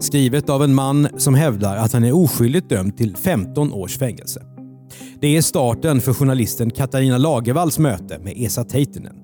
[0.00, 4.42] Skrivet av en man som hävdar att han är oskyldigt dömd till 15 års fängelse.
[5.20, 9.16] Det är starten för journalisten Katarina Lagervalls möte med Esa Teitinen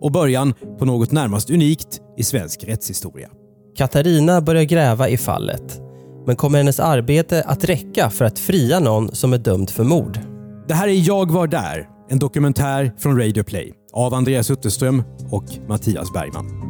[0.00, 3.28] och början på något närmast unikt i svensk rättshistoria.
[3.76, 5.80] Katarina börjar gräva i fallet.
[6.26, 10.18] Men kommer hennes arbete att räcka för att fria någon som är dömd för mord?
[10.68, 15.44] Det här är Jag var där, en dokumentär från Radio Play av Andreas Utterström och
[15.68, 16.67] Mattias Bergman.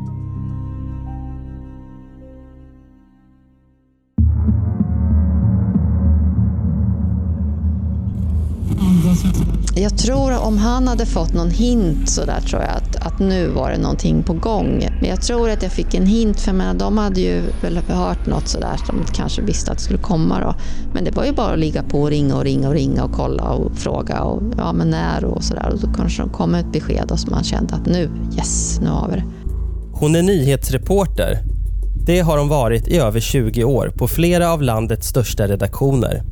[9.75, 13.49] Jag tror om han hade fått någon hint så där tror jag att, att nu
[13.49, 14.89] var det någonting på gång.
[15.01, 18.27] Men jag tror att jag fick en hint för menar, de hade ju väl hört
[18.27, 20.55] något sådär som de kanske visste att det skulle komma då.
[20.95, 23.13] Men det var ju bara att ligga på och ringa och ringa och ringa och
[23.13, 25.71] kolla och fråga och ja men när och sådär.
[25.73, 28.89] Och då kanske det kom ett besked och så man kände att nu, yes, nu
[28.89, 29.25] har vi det.
[29.93, 31.39] Hon är nyhetsreporter.
[32.07, 36.23] Det har hon varit i över 20 år på flera av landets största redaktioner.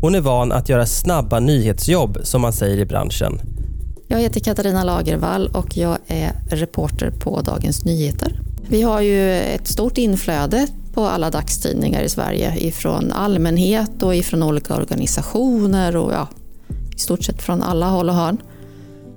[0.00, 3.40] Hon är van att göra snabba nyhetsjobb som man säger i branschen.
[4.08, 8.40] Jag heter Katarina Lagervall och jag är reporter på Dagens Nyheter.
[8.68, 14.42] Vi har ju ett stort inflöde på alla dagstidningar i Sverige ifrån allmänhet och ifrån
[14.42, 16.28] olika organisationer och ja,
[16.96, 18.38] i stort sett från alla håll och hörn.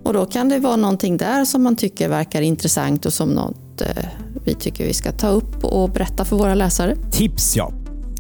[0.04, 3.82] Och då kan det vara någonting där som man tycker verkar intressant och som något
[3.82, 4.06] eh,
[4.46, 6.96] vi tycker vi ska ta upp och berätta för våra läsare.
[7.12, 7.72] Tips ja!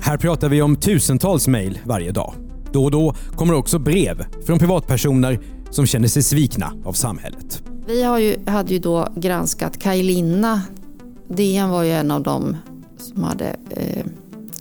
[0.01, 2.33] Här pratar vi om tusentals mejl varje dag.
[2.72, 5.39] Då och då kommer också brev från privatpersoner
[5.70, 7.64] som känner sig svikna av samhället.
[7.88, 10.62] Vi har ju, hade ju då granskat Kaj Linna.
[11.28, 12.58] DN var ju en av dem
[12.97, 14.06] som hade eh,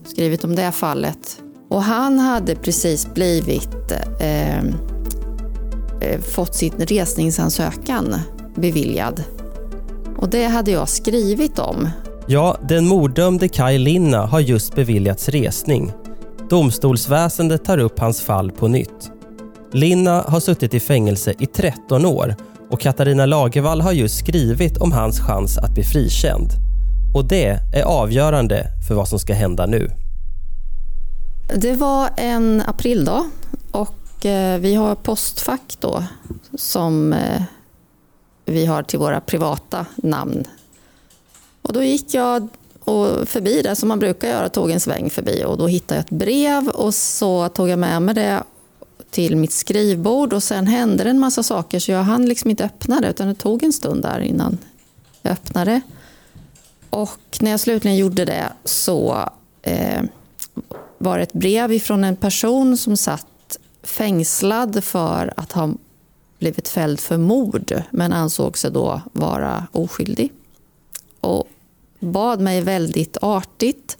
[0.04, 1.42] skrivit om det fallet.
[1.68, 8.14] Och han hade precis blivit eh, eh, fått sin resningsansökan
[8.54, 9.22] beviljad.
[10.16, 11.88] Och det hade jag skrivit om.
[12.26, 15.92] Ja, den morddömde Kaj Linna har just beviljats resning.
[16.50, 19.10] Domstolsväsendet tar upp hans fall på nytt.
[19.72, 22.36] Linna har suttit i fängelse i 13 år
[22.70, 26.48] och Katarina Lagervall har just skrivit om hans chans att bli frikänd.
[27.14, 29.90] Och det är avgörande för vad som ska hända nu.
[31.54, 33.24] Det var en aprildag
[33.70, 36.04] och eh, vi har postfack då
[36.54, 37.42] som eh,
[38.44, 40.44] vi har till våra privata namn.
[41.62, 42.48] Och då gick jag
[42.88, 46.04] och förbi där, som man brukar göra, tog en sväng förbi och då hittade jag
[46.04, 48.42] ett brev och så tog jag med mig det
[49.10, 52.64] till mitt skrivbord och sen hände det en massa saker så jag hann liksom inte
[52.64, 54.58] öppna det utan det tog en stund där innan
[55.22, 55.80] jag öppnade.
[56.90, 59.28] Och när jag slutligen gjorde det så
[59.62, 60.02] eh,
[60.98, 65.70] var det ett brev ifrån en person som satt fängslad för att ha
[66.38, 70.32] blivit fälld för mord men ansåg sig då vara oskyldig.
[71.20, 71.48] Och
[72.00, 73.98] bad mig väldigt artigt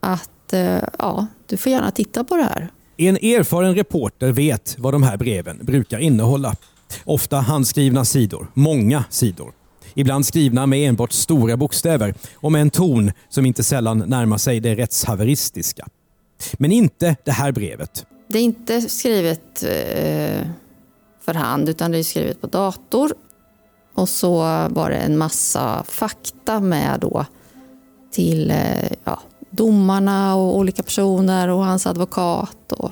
[0.00, 2.68] att eh, ja, du får gärna titta på det här.
[2.96, 6.56] En erfaren reporter vet vad de här breven brukar innehålla.
[7.04, 9.52] Ofta handskrivna sidor, många sidor.
[9.94, 14.60] Ibland skrivna med enbart stora bokstäver och med en ton som inte sällan närmar sig
[14.60, 15.88] det rättshaveristiska.
[16.52, 18.06] Men inte det här brevet.
[18.28, 20.48] Det är inte skrivet eh,
[21.20, 23.12] för hand utan det är skrivet på dator.
[23.96, 24.36] Och så
[24.70, 27.24] var det en massa fakta med då
[28.12, 29.20] till eh, ja,
[29.50, 32.72] domarna och olika personer och hans advokat.
[32.72, 32.90] Och...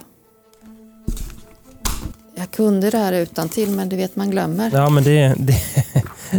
[2.35, 4.71] Jag kunde det här utan till men det vet man glömmer.
[4.75, 5.57] Ja, men det, det,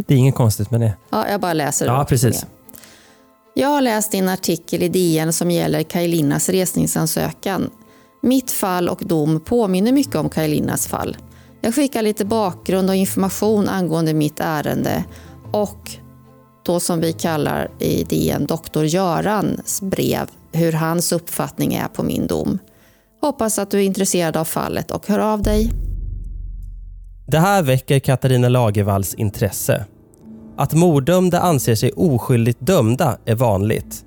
[0.07, 0.93] det är inget konstigt med det.
[1.09, 1.85] Ja, jag bara läser.
[1.85, 2.45] Ja, precis.
[3.53, 7.69] Jag har läst din artikel i DN som gäller Kajlinas resningsansökan.
[8.21, 11.17] Mitt fall och dom påminner mycket om Kajlinas fall.
[11.65, 15.03] Jag skickar lite bakgrund och information angående mitt ärende
[15.51, 15.91] och
[16.65, 22.27] då som vi kallar i DN doktor Görans brev hur hans uppfattning är på min
[22.27, 22.59] dom.
[23.21, 25.71] Hoppas att du är intresserad av fallet och hör av dig.
[27.27, 29.85] Det här väcker Katarina Lagervalls intresse.
[30.57, 34.04] Att morddömda anser sig oskyldigt dömda är vanligt.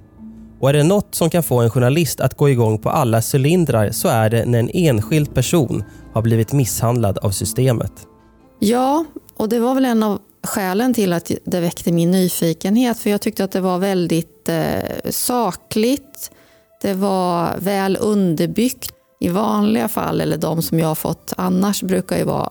[0.60, 3.90] Och är det något som kan få en journalist att gå igång på alla cylindrar
[3.90, 7.93] så är det när en enskild person har blivit misshandlad av systemet.
[8.58, 9.05] Ja,
[9.37, 12.99] och det var väl en av skälen till att det väckte min nyfikenhet.
[12.99, 16.31] För jag tyckte att det var väldigt eh, sakligt.
[16.82, 18.93] Det var väl underbyggt.
[19.20, 22.50] I vanliga fall, eller de som jag har fått annars, brukar ju vara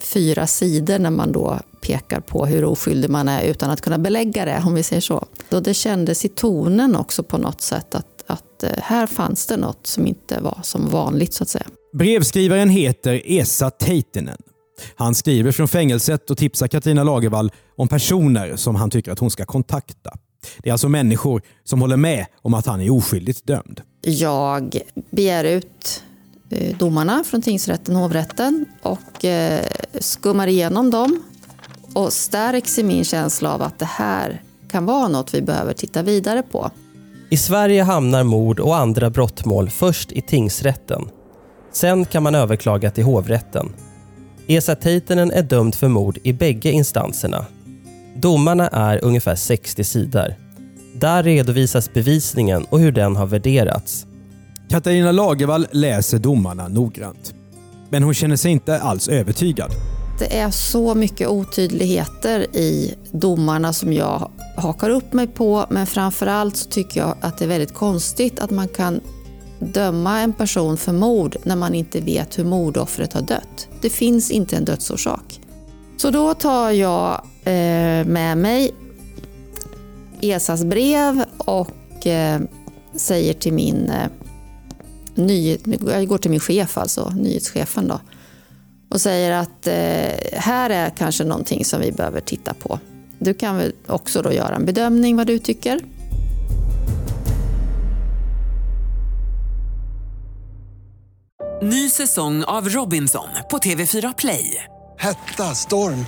[0.00, 4.44] fyra sidor när man då pekar på hur oskyldig man är utan att kunna belägga
[4.44, 5.26] det, om vi säger så.
[5.50, 9.56] Och det kändes i tonen också på något sätt att, att eh, här fanns det
[9.56, 11.66] något som inte var som vanligt så att säga.
[11.92, 14.38] Brevskrivaren heter Esa Teitinen.
[14.96, 19.30] Han skriver från fängelset och tipsar Katarina Lagervall om personer som han tycker att hon
[19.30, 20.10] ska kontakta.
[20.58, 23.80] Det är alltså människor som håller med om att han är oskyldigt dömd.
[24.02, 24.78] Jag
[25.10, 26.02] begär ut
[26.50, 29.64] Eh, domarna från tingsrätten och hovrätten och eh,
[30.00, 31.22] skummar igenom dem
[31.94, 36.02] och stärks i min känsla av att det här kan vara något vi behöver titta
[36.02, 36.70] vidare på.
[37.30, 41.08] I Sverige hamnar mord och andra brottmål först i tingsrätten.
[41.72, 43.72] Sen kan man överklaga till hovrätten.
[44.46, 47.46] Esa Teitinen är dömd för mord i bägge instanserna.
[48.16, 50.34] Domarna är ungefär 60 sidor.
[50.94, 54.07] Där redovisas bevisningen och hur den har värderats.
[54.68, 57.34] Katarina Lagervall läser domarna noggrant.
[57.90, 59.70] Men hon känner sig inte alls övertygad.
[60.18, 65.66] Det är så mycket otydligheter i domarna som jag hakar upp mig på.
[65.70, 69.00] Men framför allt så tycker jag att det är väldigt konstigt att man kan
[69.58, 73.68] döma en person för mord när man inte vet hur mordoffret har dött.
[73.80, 75.40] Det finns inte en dödsorsak.
[75.96, 77.14] Så då tar jag
[77.44, 78.74] eh, med mig
[80.20, 82.40] Esas brev och eh,
[82.94, 84.27] säger till min eh,
[85.18, 88.00] ny, jag går till min chef, alltså nyhetschefen då,
[88.88, 92.78] och säger att eh, här är kanske någonting som vi behöver titta på.
[93.18, 95.80] Du kan väl också då göra en bedömning vad du tycker.
[101.62, 104.64] Ny säsong av Robinson på TV4 Play.
[104.98, 106.06] Hetta, storm,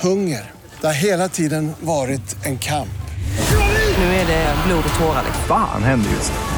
[0.00, 0.50] hunger.
[0.80, 2.88] Det har hela tiden varit en kamp.
[3.98, 5.24] Nu är det blod och tårar.
[5.48, 6.57] Fan händer just nu.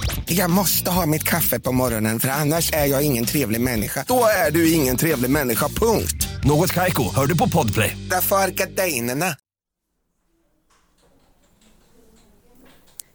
[0.37, 4.05] Jag måste ha mitt kaffe på morgonen för annars är jag ingen trevlig människa.
[4.07, 6.27] Då är du ingen trevlig människa, punkt.
[6.43, 7.97] Något Kaiko, hör du på Podplay.
[8.09, 9.35] Därför är gardinerna.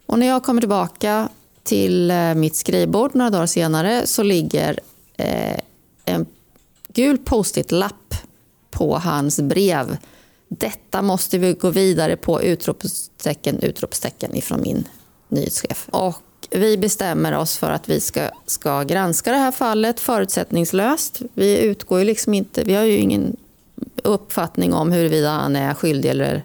[0.07, 1.29] Och när jag kommer tillbaka
[1.63, 4.81] till eh, mitt skrivbord några dagar senare så ligger
[5.17, 5.59] eh,
[6.05, 6.27] en
[6.89, 8.15] gul post-it-lapp
[8.71, 9.97] på hans brev.
[10.49, 12.43] Detta måste vi gå vidare på!
[12.43, 14.89] Utropstecken, utropstecken ifrån min
[15.29, 15.87] nyhetschef.
[15.91, 21.21] Och vi bestämmer oss för att vi ska, ska granska det här fallet förutsättningslöst.
[21.35, 23.37] Vi utgår ju liksom inte, vi har ju ingen
[24.03, 26.45] uppfattning om huruvida han är skyldig eller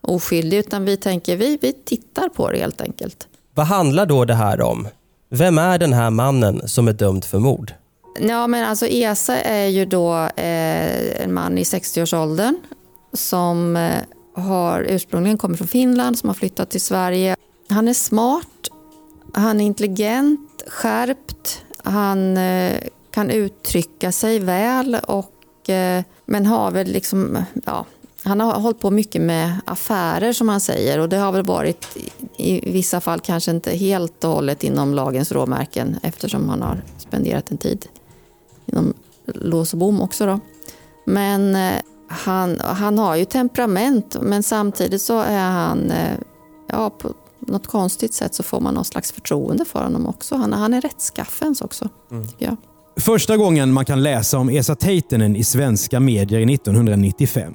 [0.00, 3.28] oskyldig, utan vi tänker vi, vi tittar på det helt enkelt.
[3.54, 4.88] Vad handlar då det här om?
[5.28, 7.72] Vem är den här mannen som är dömd för mord?
[8.20, 12.56] Ja, men alltså Esa är ju då eh, en man i 60-årsåldern
[13.12, 13.98] som eh,
[14.34, 17.36] har ursprungligen kommit från Finland, som har flyttat till Sverige.
[17.68, 18.61] Han är smart,
[19.32, 22.78] han är intelligent, skärpt, han eh,
[23.10, 27.86] kan uttrycka sig väl och eh, men har väl liksom, ja,
[28.22, 31.96] han har hållit på mycket med affärer som han säger och det har väl varit
[32.36, 37.50] i, vissa fall kanske inte helt och hållet inom lagens råmärken eftersom han har spenderat
[37.50, 37.86] en tid
[38.66, 38.94] inom
[39.26, 40.26] lås och bom också.
[40.26, 40.40] Då.
[41.04, 45.92] Men eh, han, han har ju temperament men samtidigt så är han,
[46.66, 47.14] ja på
[47.52, 50.34] något konstigt sätt så får man någon slags förtroende för honom också.
[50.36, 51.88] Han, han är rättskaffens också,
[52.30, 52.56] tycker jag.
[52.96, 57.54] Första gången man kan läsa om Esa Teitinen i svenska medier är 1995.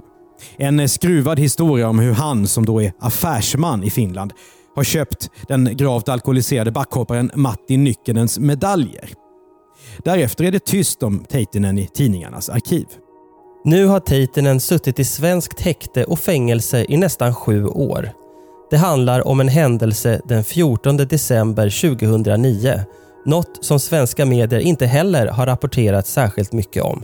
[0.58, 4.34] En skruvad historia om hur han, som då är affärsman i Finland,
[4.76, 9.10] har köpt den gravt alkoholiserade backhopparen Matti Nykkenens medaljer.
[10.04, 12.86] Därefter är det tyst om Teitinen i tidningarnas arkiv.
[13.64, 18.12] Nu har Teitinen suttit i svenskt häkte och fängelse i nästan sju år.
[18.70, 22.80] Det handlar om en händelse den 14 december 2009.
[23.26, 27.04] Något som svenska medier inte heller har rapporterat särskilt mycket om.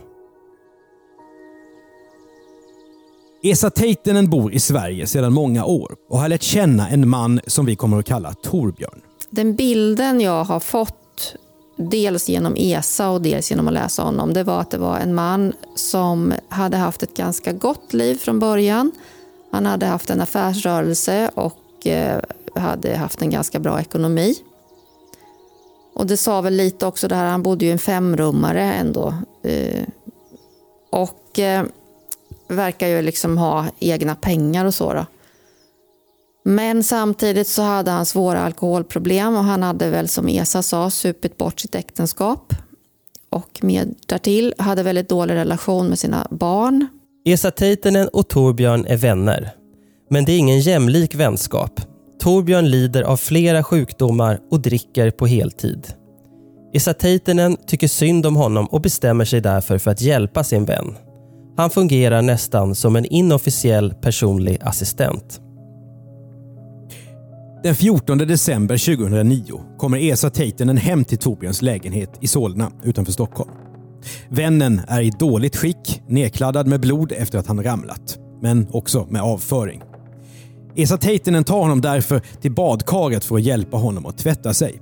[3.43, 7.65] Esa Teitinen bor i Sverige sedan många år och har lärt känna en man som
[7.65, 9.01] vi kommer att kalla Torbjörn.
[9.29, 11.36] Den bilden jag har fått,
[11.77, 15.15] dels genom ESA och dels genom att läsa honom, det var att det var en
[15.15, 18.91] man som hade haft ett ganska gott liv från början.
[19.53, 22.19] Han hade haft en affärsrörelse och eh,
[22.55, 24.36] hade haft en ganska bra ekonomi.
[25.95, 29.13] Och det sa väl lite också det här, han bodde ju i en femrummare ändå.
[29.43, 29.83] Eh,
[30.91, 31.63] och eh,
[32.48, 34.93] verkar ju liksom ha egna pengar och så.
[34.93, 35.05] Då.
[36.43, 41.38] Men samtidigt så hade han svåra alkoholproblem och han hade väl som Esa sa supit
[41.38, 42.53] bort sitt äktenskap.
[43.29, 46.88] Och med därtill hade väldigt dålig relation med sina barn.
[47.25, 49.51] Esa Teitinen och Torbjörn är vänner.
[50.10, 51.82] Men det är ingen jämlik vänskap.
[52.20, 55.88] Torbjörn lider av flera sjukdomar och dricker på heltid.
[56.74, 60.96] Esa Teitinen tycker synd om honom och bestämmer sig därför för att hjälpa sin vän.
[61.58, 65.42] Han fungerar nästan som en inofficiell personlig assistent.
[67.63, 73.51] Den 14 december 2009 kommer Esa Teitinen hem till Torbjörns lägenhet i Solna utanför Stockholm.
[74.29, 79.22] Vännen är i dåligt skick, nedkladdad med blod efter att han ramlat, men också med
[79.22, 79.81] avföring.
[80.75, 84.81] Esa Teitinen tar honom därför till badkaret för att hjälpa honom att tvätta sig.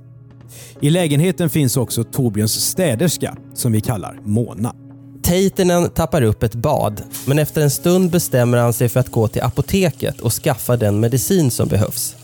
[0.80, 4.74] I lägenheten finns också Torbjörns städerska, som vi kallar Mona.
[5.22, 9.28] Teitinen tappar upp ett bad, men efter en stund bestämmer han sig för att gå
[9.28, 12.16] till apoteket och skaffa den medicin som behövs.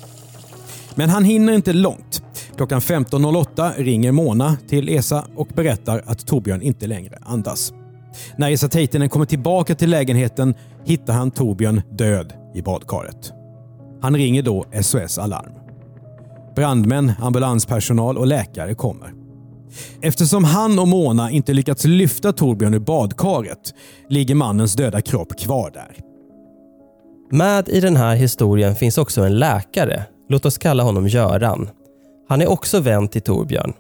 [0.95, 2.23] Men han hinner inte långt.
[2.59, 7.73] Klockan 15.08 ringer Mona till Esa och berättar att Torbjörn inte längre andas.
[8.37, 13.33] När Esa Teitinen kommer tillbaka till lägenheten hittar han Torbjörn död i badkaret.
[14.01, 15.53] Han ringer då SOS Alarm.
[16.57, 19.13] Brandmän, ambulanspersonal och läkare kommer.
[20.01, 23.75] Eftersom han och Mona inte lyckats lyfta Torbjörn ur badkaret
[24.09, 25.97] ligger mannens döda kropp kvar där.
[27.31, 31.69] Med i den här historien finns också en läkare Låt oss kalla honom Göran.
[32.29, 33.73] Han är också vän till Torbjörn.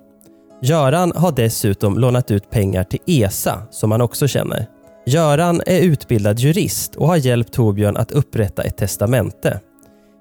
[0.62, 4.66] Göran har dessutom lånat ut pengar till ESA, som han också känner.
[5.06, 9.60] Göran är utbildad jurist och har hjälpt Torbjörn att upprätta ett testamente.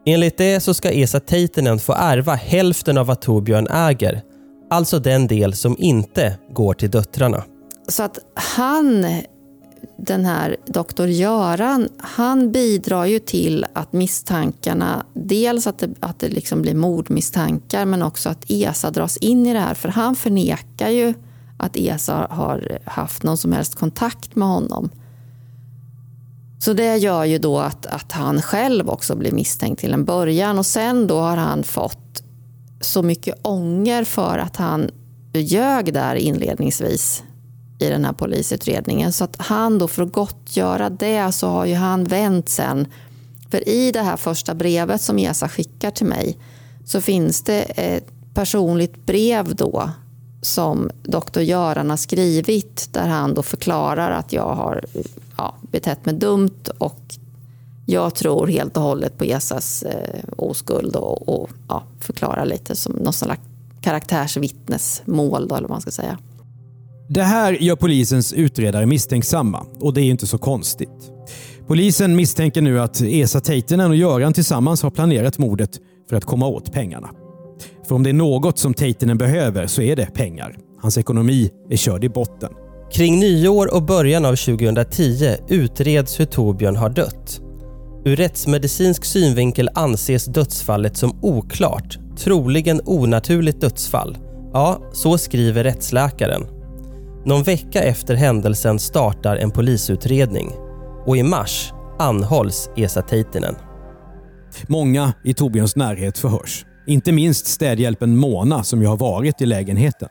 [0.06, 4.22] Enligt det så ska Esa Teitinen få ärva hälften av vad Torbjörn äger,
[4.70, 7.44] alltså den del som inte går till döttrarna.
[7.88, 9.06] Så att han
[9.98, 16.30] den här doktor Göran, han bidrar ju till att misstankarna, dels att det, att det
[16.30, 19.74] liksom blir mordmisstankar men också att ESA dras in i det här.
[19.74, 21.14] För han förnekar ju
[21.58, 24.90] att ESA har haft någon som helst kontakt med honom.
[26.60, 30.58] Så det gör ju då att, att han själv också blir misstänkt till en början
[30.58, 32.24] och sen då har han fått
[32.82, 34.90] så mycket ånger för att han
[35.34, 37.24] ljög där inledningsvis
[37.80, 39.14] i den här polisutredningen.
[39.14, 42.88] Så att han då för att gottgöra det så har ju han vänt sen.
[43.50, 46.38] För i det här första brevet som ESA skickar till mig
[46.86, 49.90] så finns det ett personligt brev då
[50.42, 54.86] som doktor Göran har skrivit där han då förklarar att jag har
[55.38, 57.00] ja, betett mig dumt och
[57.86, 62.94] jag tror helt och hållet på ESAs eh, oskuld och, och ja, förklarar lite som
[62.94, 63.42] någon slags
[63.82, 66.18] karaktärsvittnesmål då, eller vad man ska säga.
[67.10, 71.12] Det här gör polisens utredare misstänksamma och det är inte så konstigt.
[71.68, 75.72] Polisen misstänker nu att Esa Teitinen och Göran tillsammans har planerat mordet
[76.10, 77.10] för att komma åt pengarna.
[77.88, 80.58] För om det är något som Teitinen behöver så är det pengar.
[80.82, 82.50] Hans ekonomi är körd i botten.
[82.92, 87.42] Kring nyår och början av 2010 utreds hur Torbjörn har dött.
[88.06, 94.18] Ur rättsmedicinsk synvinkel anses dödsfallet som oklart, troligen onaturligt dödsfall.
[94.54, 96.57] Ja, så skriver rättsläkaren.
[97.28, 100.52] Någon vecka efter händelsen startar en polisutredning
[101.06, 103.56] och i mars anhålls Esa Teitinen.
[104.68, 106.66] Många i Torbjörns närhet förhörs.
[106.88, 110.10] Inte minst städhjälpen Mona som ju har varit i lägenheten.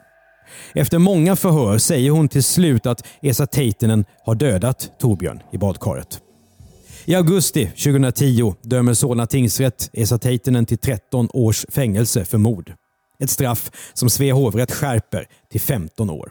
[0.75, 6.21] Efter många förhör säger hon till slut att Esa Teitinen har dödat Torbjörn i badkaret.
[7.05, 12.73] I augusti 2010 dömer Solna tingsrätt Esa Teitinen till 13 års fängelse för mord.
[13.21, 16.31] Ett straff som Svea hovrätt skärper till 15 år.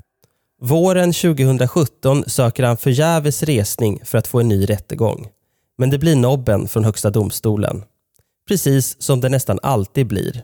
[0.62, 5.28] Våren 2017 söker han förgäves resning för att få en ny rättegång.
[5.78, 7.84] Men det blir nobben från Högsta domstolen.
[8.48, 10.44] Precis som det nästan alltid blir.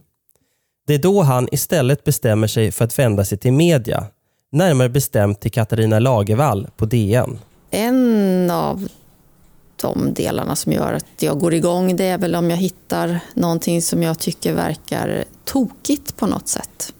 [0.88, 4.06] Det är då han istället bestämmer sig för att vända sig till media.
[4.51, 7.39] Närmare bestämt till Katarina Lagervall på DN.
[7.70, 8.88] En av
[9.82, 13.82] de delarna som gör att jag går igång det är väl om jag hittar någonting
[13.82, 16.94] som jag tycker verkar tokigt på något sätt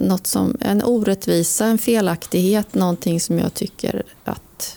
[0.00, 4.76] något som, en orättvisa, en felaktighet, någonting som jag tycker att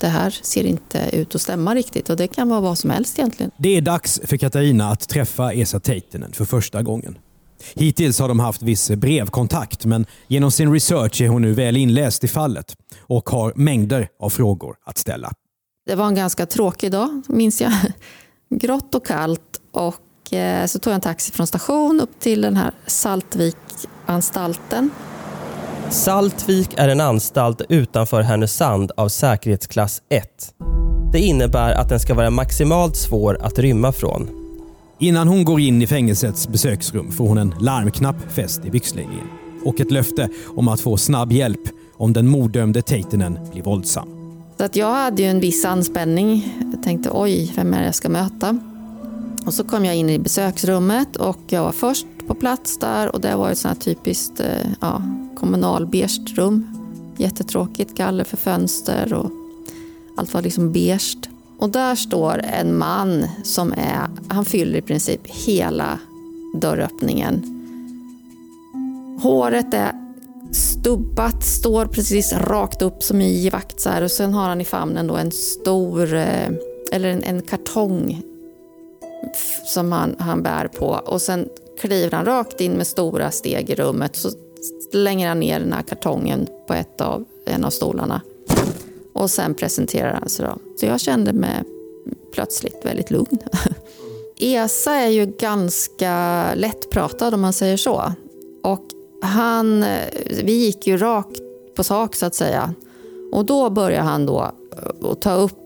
[0.00, 3.18] det här ser inte ut att stämma riktigt och det kan vara vad som helst
[3.18, 3.50] egentligen.
[3.56, 7.18] Det är dags för Katarina att träffa Esa Teitinen för första gången.
[7.74, 12.24] Hittills har de haft viss brevkontakt men genom sin research är hon nu väl inläst
[12.24, 15.32] i fallet och har mängder av frågor att ställa.
[15.86, 17.72] Det var en ganska tråkig dag, minns jag.
[18.50, 19.94] Grått och kallt och
[20.24, 24.90] och eh, så tog jag en taxi från station upp till den här Saltvik-anstalten.
[25.90, 30.54] Saltvik är en anstalt utanför Härnösand av säkerhetsklass 1.
[31.12, 34.28] Det innebär att den ska vara maximalt svår att rymma från.
[34.98, 39.28] Innan hon går in i fängelsets besöksrum får hon en larmknapp fäst i byxlinjen
[39.64, 41.60] och ett löfte om att få snabb hjälp
[41.96, 44.08] om den morddömde Teitinen blir våldsam.
[44.58, 46.56] Så att jag hade ju en viss anspänning.
[46.72, 48.58] Jag tänkte oj, vem är det jag ska möta?
[49.46, 53.20] Och så kom jag in i besöksrummet och jag var först på plats där och
[53.20, 55.02] det var ett sånt här typiskt eh, ja,
[55.36, 56.66] kommunalbeige rum.
[57.16, 59.30] Jättetråkigt, galler för fönster och
[60.16, 61.16] allt var liksom beige.
[61.58, 65.98] Och där står en man som är, han fyller i princip hela
[66.54, 67.50] dörröppningen.
[69.22, 69.92] Håret är
[70.52, 74.02] stubbat, står precis rakt upp som i vakt så här.
[74.02, 76.50] och sen har han i famnen då en stor, eh,
[76.92, 78.22] eller en, en kartong
[79.66, 81.48] som han, han bär på och sen
[81.80, 84.30] kliver han rakt in med stora steg i rummet så
[84.90, 88.20] slänger han ner den här kartongen på ett av, en av stolarna.
[89.12, 90.58] Och sen presenterar han sig då.
[90.80, 91.62] Så jag kände mig
[92.32, 93.38] plötsligt väldigt lugn.
[94.40, 98.12] Esa är ju ganska lättpratad om man säger så.
[98.62, 98.84] Och
[99.22, 99.84] han,
[100.42, 101.40] vi gick ju rakt
[101.76, 102.74] på sak så att säga.
[103.32, 104.40] Och då började han då
[105.02, 105.63] att ta upp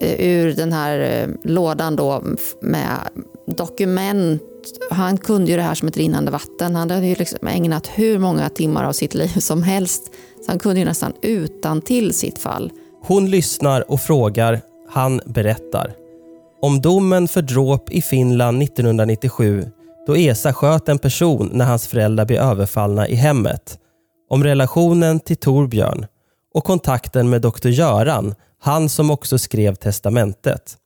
[0.00, 2.22] Eh, ur den här eh, lådan då
[2.60, 2.98] med
[3.46, 4.42] dokument.
[4.90, 6.76] Han kunde ju det här som ett rinnande vatten.
[6.76, 10.02] Han hade ju liksom ägnat hur många timmar av sitt liv som helst.
[10.44, 12.72] Så han kunde ju nästan utan till sitt fall.
[13.02, 14.60] Hon lyssnar och frågar.
[14.90, 15.92] Han berättar.
[16.62, 19.66] Om domen för dråp i Finland 1997
[20.06, 23.78] då Esa sköt en person när hans föräldrar blev överfallna i hemmet.
[24.30, 26.06] Om relationen till Torbjörn
[26.54, 30.76] och kontakten med doktor Göran, han som också skrev testamentet.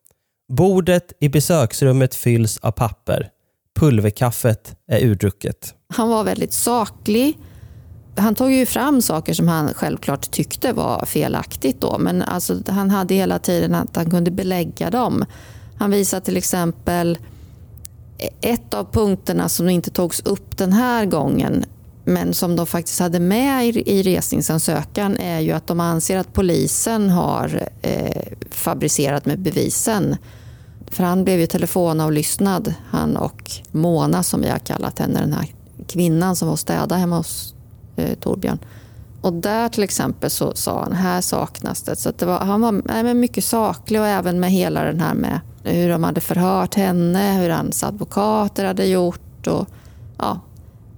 [0.52, 3.28] Bordet i besöksrummet fylls av papper.
[3.80, 5.74] Pulverkaffet är urdrucket.
[5.88, 7.38] Han var väldigt saklig.
[8.16, 12.90] Han tog ju fram saker som han självklart tyckte var felaktigt då, men alltså, han
[12.90, 15.24] hade hela tiden att han kunde belägga dem.
[15.78, 17.18] Han visade till exempel
[18.40, 21.64] ett av punkterna som inte togs upp den här gången
[22.04, 27.10] men som de faktiskt hade med i resningsansökan är ju att de anser att polisen
[27.10, 30.16] har eh, fabricerat med bevisen.
[30.90, 35.54] För han blev ju telefonavlyssnad, han och Mona som vi har kallat henne, den här
[35.88, 37.54] kvinnan som var och städade hemma hos
[37.96, 38.58] eh, Torbjörn.
[39.20, 41.96] Och där till exempel så sa han, här saknas det.
[41.96, 45.40] Så det var, han var nej, mycket saklig och även med hela den här med
[45.64, 49.46] hur de hade förhört henne, hur hans advokater hade gjort.
[49.46, 49.66] Och,
[50.18, 50.40] ja,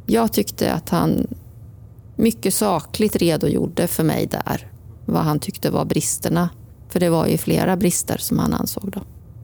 [0.06, 1.26] jag tyckte att han
[2.16, 4.70] mycket sakligt redogjorde för mig där
[5.06, 6.48] vad han tyckte var bristerna.
[6.88, 8.90] För det var ju flera brister som han ansåg.
[8.90, 9.00] Då.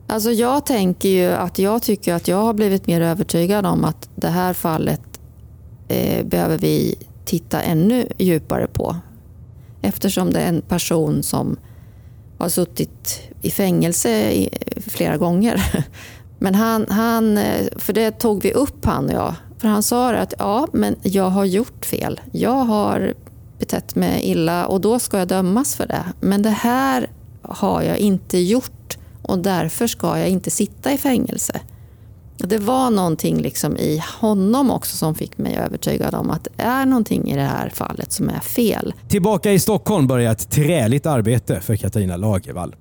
[0.07, 4.09] Alltså jag tänker ju att jag tycker att jag har blivit mer övertygad om att
[4.15, 5.21] det här fallet
[5.89, 6.95] eh, behöver vi
[7.25, 8.97] titta ännu djupare på.
[9.83, 11.57] Eftersom det är en person som
[12.39, 14.49] har suttit i fängelse eh,
[14.87, 15.85] flera gånger.
[16.39, 19.35] Men han, han, eh, för det tog vi upp han och jag.
[19.61, 22.21] För han sa att ja, men jag har gjort fel.
[22.33, 23.15] Jag har
[23.59, 26.05] betett mig illa och då ska jag dömas för det.
[26.21, 27.11] Men det här
[27.43, 31.61] har jag inte gjort och därför ska jag inte sitta i fängelse.
[32.37, 36.87] Det var någonting liksom i honom också som fick mig övertygad om att det är
[36.87, 38.95] någonting i det här fallet som är fel.
[39.09, 42.77] Tillbaka i Stockholm börjar ett träligt arbete för Katarina Lagervall.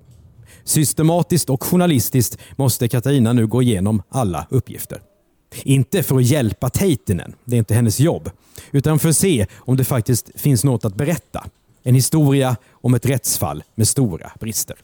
[0.64, 5.02] Systematiskt och journalistiskt måste Katarina nu gå igenom alla uppgifter.
[5.64, 8.30] Inte för att hjälpa Teitinen, det är inte hennes jobb,
[8.72, 11.46] utan för att se om det faktiskt finns något att berätta.
[11.84, 14.78] En historia om ett rättsfall med stora brister.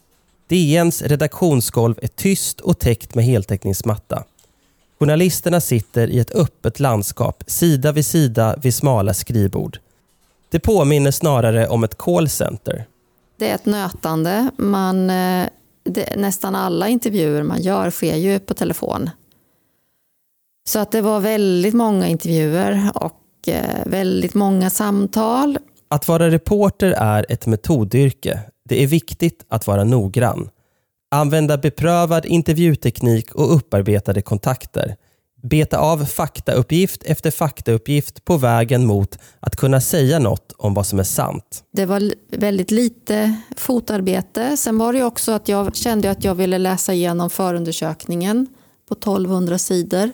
[0.48, 4.24] DNs redaktionsgolv är tyst och täckt med heltäckningsmatta.
[5.00, 9.80] Journalisterna sitter i ett öppet landskap, sida vid sida vid smala skrivbord.
[10.50, 12.86] Det påminner snarare om ett callcenter.
[13.38, 14.50] Det är ett nötande.
[14.58, 15.48] Man, eh,
[15.84, 19.10] det, nästan alla intervjuer man gör sker ju på telefon.
[20.70, 25.58] Så att det var väldigt många intervjuer och eh, väldigt många samtal.
[25.88, 28.40] Att vara reporter är ett metodyrke.
[28.70, 30.50] Det är viktigt att vara noggrann.
[31.12, 34.96] Använda beprövad intervjuteknik och upparbetade kontakter.
[35.44, 41.00] Beta av faktauppgift efter faktauppgift på vägen mot att kunna säga något om vad som
[41.00, 41.64] är sant.
[41.72, 44.58] Det var väldigt lite fotarbete.
[44.58, 48.48] Sen var det också att jag kände att jag ville läsa igenom förundersökningen
[48.90, 50.12] på 1200 sidor.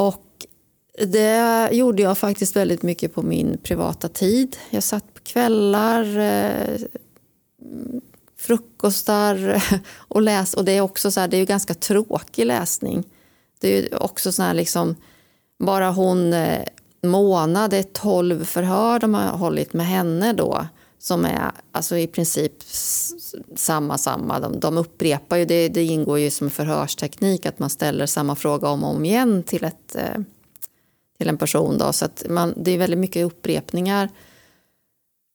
[0.00, 0.46] Och
[1.06, 4.56] det gjorde jag faktiskt väldigt mycket på min privata tid.
[4.70, 6.80] Jag satt på kvällar, eh,
[8.36, 9.62] frukostar
[9.96, 10.56] och läste.
[10.56, 13.04] Och det är också så här, det är ju ganska tråkig läsning.
[13.58, 14.96] Det är ju också så här liksom,
[15.58, 16.64] bara hon eh,
[17.02, 20.66] Mona, det är 12 förhör de har hållit med henne då
[21.00, 22.52] som är alltså i princip
[23.56, 24.40] samma, samma.
[24.40, 28.68] De, de upprepar ju, det, det ingår ju som förhörsteknik att man ställer samma fråga
[28.68, 30.20] om och om igen till, ett, eh,
[31.18, 31.78] till en person.
[31.78, 31.92] Då.
[31.92, 34.08] Så att man, det är väldigt mycket upprepningar.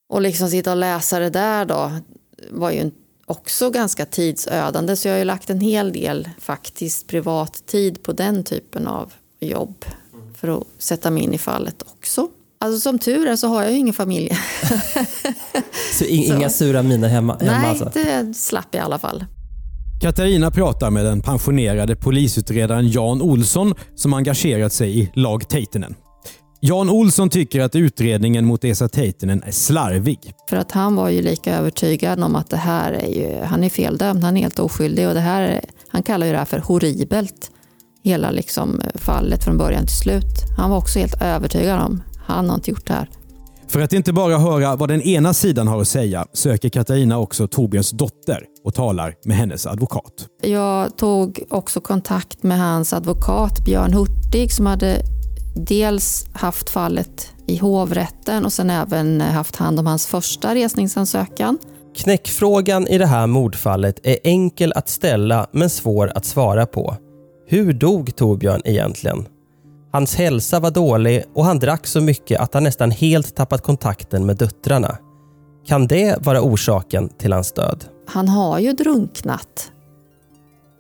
[0.09, 1.91] Och liksom sitta och läsa det där då
[2.49, 2.91] var ju
[3.25, 4.95] också ganska tidsödande.
[4.95, 9.13] Så jag har ju lagt en hel del faktiskt privat tid på den typen av
[9.39, 9.85] jobb
[10.35, 12.29] för att sätta mig in i fallet också.
[12.65, 14.29] Alltså som tur är så har jag ju ingen familj.
[15.93, 17.91] Så in, inga sura miner hemma, hemma Nej, alltså?
[17.93, 19.25] det slapp jag i alla fall.
[20.01, 25.95] Katarina pratar med den pensionerade polisutredaren Jan Olsson som engagerat sig i lag Teitinen.
[26.59, 30.19] Jan Olsson tycker att utredningen mot Esa Teitinen är slarvig.
[30.49, 33.69] För att han var ju lika övertygad om att det här är ju, han är
[33.69, 36.59] feldömd, han är helt oskyldig och det här, är- han kallar ju det här för
[36.59, 37.51] horribelt.
[38.03, 40.33] Hela liksom fallet från början till slut.
[40.57, 43.09] Han var också helt övertygad om, han har inte gjort det här.
[43.67, 47.47] För att inte bara höra vad den ena sidan har att säga söker Katarina också
[47.47, 50.27] Torbjörns dotter och talar med hennes advokat.
[50.41, 55.01] Jag tog också kontakt med hans advokat Björn Hurtig som hade
[55.55, 61.57] dels haft fallet i hovrätten och sen även haft hand om hans första resningsansökan.
[61.95, 66.95] Knäckfrågan i det här mordfallet är enkel att ställa men svår att svara på.
[67.47, 69.25] Hur dog Torbjörn egentligen?
[69.95, 74.25] Hans hälsa var dålig och han drack så mycket att han nästan helt tappat kontakten
[74.25, 74.97] med döttrarna.
[75.65, 77.85] Kan det vara orsaken till hans död?
[78.07, 79.71] Han har ju drunknat.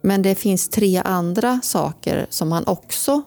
[0.03, 3.21] Men det finns tre andra saker som han också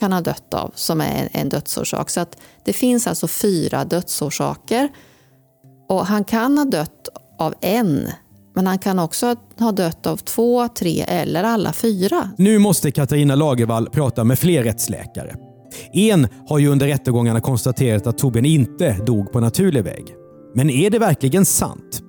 [0.00, 2.10] kan ha dött av som är en- dödsorsak.
[2.10, 4.88] Så att det finns alltså fyra dödsorsaker.
[5.88, 8.08] Och han kan ha dött av en,
[8.56, 12.30] men han kan också ha dött av två, tre eller alla fyra.
[12.38, 15.34] Nu måste Katarina Lagervall prata med fler rättsläkare.
[15.92, 20.14] En har ju under rättegångarna konstaterat att Torbjörn inte dog på naturlig väg.
[20.54, 22.02] Men är det verkligen sant?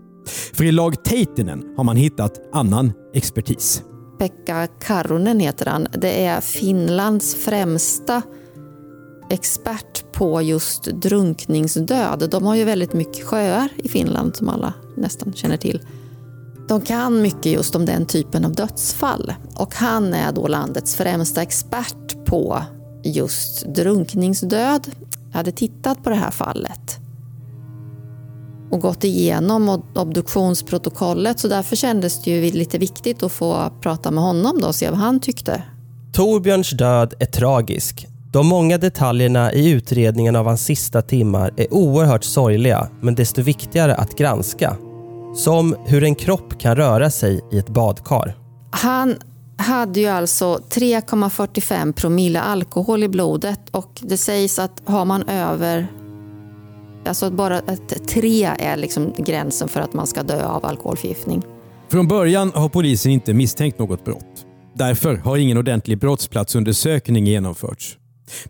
[0.53, 3.83] För i lag Teitinen har man hittat annan expertis.
[4.19, 5.87] Pekka Karronen heter han.
[5.91, 8.21] Det är Finlands främsta
[9.29, 12.29] expert på just drunkningsdöd.
[12.31, 15.81] De har ju väldigt mycket sjöar i Finland som alla nästan känner till.
[16.67, 21.41] De kan mycket just om den typen av dödsfall och han är då landets främsta
[21.41, 22.63] expert på
[23.03, 24.91] just drunkningsdöd.
[25.31, 26.99] Jag hade tittat på det här fallet
[28.71, 34.23] och gått igenom obduktionsprotokollet så därför kändes det ju lite viktigt att få prata med
[34.23, 35.63] honom då och se vad han tyckte.
[36.13, 38.07] Torbjörns död är tragisk.
[38.31, 43.95] De många detaljerna i utredningen av hans sista timmar är oerhört sorgliga, men desto viktigare
[43.95, 44.77] att granska.
[45.35, 48.35] Som hur en kropp kan röra sig i ett badkar.
[48.71, 49.15] Han
[49.57, 55.87] hade ju alltså 3,45 promille alkohol i blodet och det sägs att har man över
[57.05, 61.43] Alltså att bara ett tre är liksom gränsen för att man ska dö av alkoholförgiftning.
[61.89, 64.45] Från början har polisen inte misstänkt något brott.
[64.75, 67.97] Därför har ingen ordentlig brottsplatsundersökning genomförts.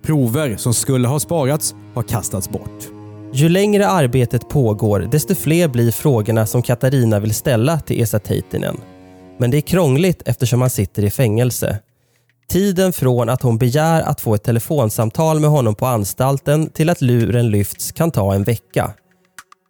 [0.02, 2.97] Prover som skulle ha sparats har kastats bort.
[3.34, 8.78] Ju längre arbetet pågår, desto fler blir frågorna som Katarina vill ställa till Esa Teitinen.
[9.38, 11.80] Men det är krångligt eftersom han sitter i fängelse.
[12.50, 17.02] Tiden från att hon begär att få ett telefonsamtal med honom på anstalten till att
[17.02, 18.94] luren lyfts kan ta en vecka.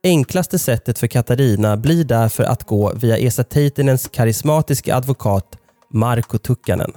[0.03, 5.57] Enklaste sättet för Katarina blir därför att gå via Esa Teitinens karismatiska advokat
[5.93, 6.91] Marko Tukkanen.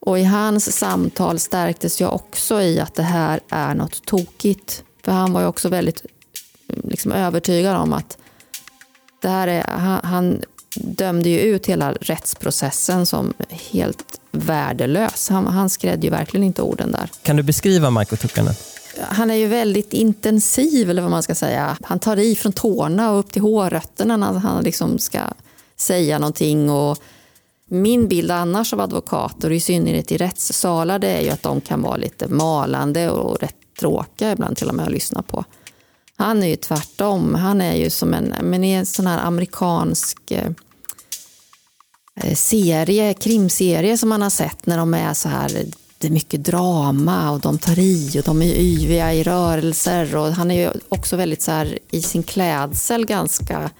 [0.00, 4.82] Och i hans samtal stärktes jag också i att det här är något tokigt.
[5.06, 6.04] För han var ju också väldigt
[6.84, 8.18] liksom, övertygad om att
[9.22, 10.42] det här är, han, han
[10.74, 15.28] dömde ju ut hela rättsprocessen som helt värdelös.
[15.28, 17.10] Han, han skrädde ju verkligen inte orden där.
[17.22, 18.54] Kan du beskriva Marko Tukkanen?
[19.00, 21.76] Han är ju väldigt intensiv, eller vad man ska säga.
[21.82, 25.20] Han tar i från tårna och upp till hårrötterna när han liksom ska
[25.76, 26.70] säga någonting.
[26.70, 26.98] Och
[27.68, 31.82] min bild annars av advokater, i synnerhet i rättssalar, det är ju att de kan
[31.82, 35.44] vara lite malande och rätt tråkiga ibland till och med att lyssna på.
[36.16, 37.34] Han är ju tvärtom.
[37.34, 40.52] Han är ju som en, men i en sån här amerikansk eh,
[42.34, 45.66] serie, krimserie som man har sett när de är så här,
[45.98, 50.32] det är mycket drama och de tar i och de är yviga i rörelser och
[50.32, 53.70] han är ju också väldigt så här i sin klädsel ganska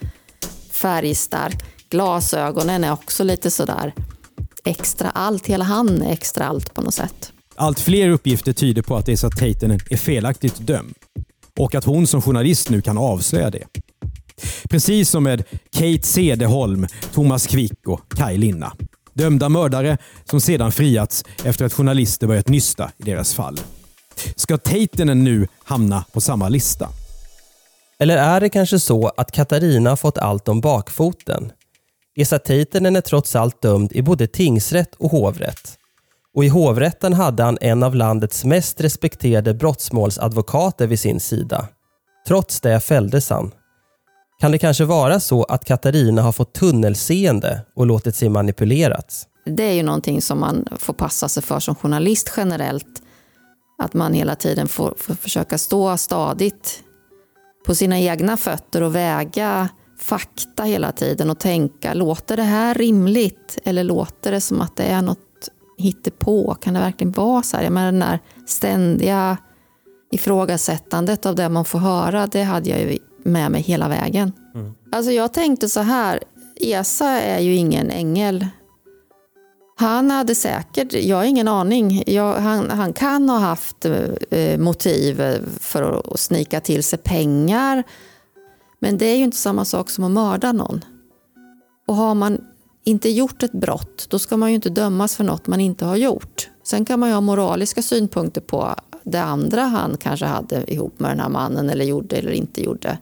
[0.71, 1.63] färgstark.
[1.89, 3.93] Glasögonen är också lite sådär
[4.65, 7.31] extra allt, hela han är extra allt på något sätt.
[7.59, 10.95] Allt fler uppgifter tyder på att Esa Teitinen är felaktigt dömd
[11.59, 13.63] och att hon som journalist nu kan avslöja det.
[14.69, 18.73] Precis som med Kate Cederholm, Thomas Quick och Kaj Linna.
[19.13, 23.59] Dömda mördare som sedan friats efter att journalister börjat nysta i deras fall.
[24.35, 26.89] Ska Teitenen nu hamna på samma lista?
[27.99, 31.51] Eller är det kanske så att Katarina har fått allt om bakfoten?
[32.15, 35.77] Esa Teitenen är trots allt dömd i både tingsrätt och hovrätt.
[36.37, 41.67] Och i hovrätten hade han en av landets mest respekterade brottsmålsadvokater vid sin sida.
[42.27, 43.51] Trots det fälldes han.
[44.39, 49.27] Kan det kanske vara så att Katarina har fått tunnelseende och låtit sig manipuleras?
[49.45, 53.01] Det är ju någonting som man får passa sig för som journalist generellt.
[53.77, 56.83] Att man hela tiden får, får försöka stå stadigt
[57.65, 59.69] på sina egna fötter och väga
[59.99, 63.57] fakta hela tiden och tänka, låter det här rimligt?
[63.63, 65.26] Eller låter det som att det är något
[65.77, 66.53] hittepå?
[66.53, 67.63] Kan det verkligen vara så här?
[67.63, 69.37] Jag menar, den där ständiga
[70.11, 74.31] ifrågasättandet av det man får höra, det hade jag ju med mig hela vägen.
[74.55, 74.73] Mm.
[74.91, 76.23] Alltså jag tänkte så här,
[76.55, 78.47] Esa är ju ingen ängel.
[79.79, 83.85] Han hade säkert, jag har ingen aning, jag, han, han kan ha haft
[84.29, 85.21] eh, motiv
[85.59, 87.83] för att snika till sig pengar.
[88.79, 90.85] Men det är ju inte samma sak som att mörda någon.
[91.87, 92.41] Och har man
[92.87, 95.95] inte gjort ett brott, då ska man ju inte dömas för något man inte har
[95.95, 96.49] gjort.
[96.63, 101.11] Sen kan man ju ha moraliska synpunkter på det andra han kanske hade ihop med
[101.11, 102.97] den här mannen eller gjorde eller inte gjorde.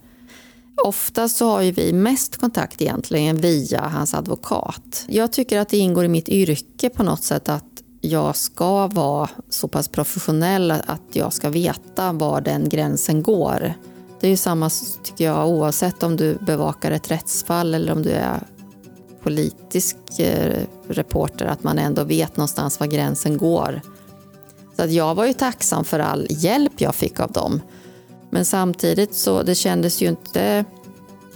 [0.86, 5.06] Oftast så har ju vi mest kontakt egentligen via hans advokat.
[5.08, 7.65] Jag tycker att det ingår i mitt yrke på något sätt att
[8.02, 13.74] jag ska vara så pass professionell att jag ska veta var den gränsen går.
[14.19, 14.69] Det är ju samma
[15.04, 18.39] tycker jag oavsett om du bevakar ett rättsfall eller om du är
[19.26, 23.82] politisk eh, reporter, att man ändå vet någonstans var gränsen går.
[24.76, 27.62] Så att jag var ju tacksam för all hjälp jag fick av dem.
[28.30, 30.66] Men samtidigt så det kändes ju inte...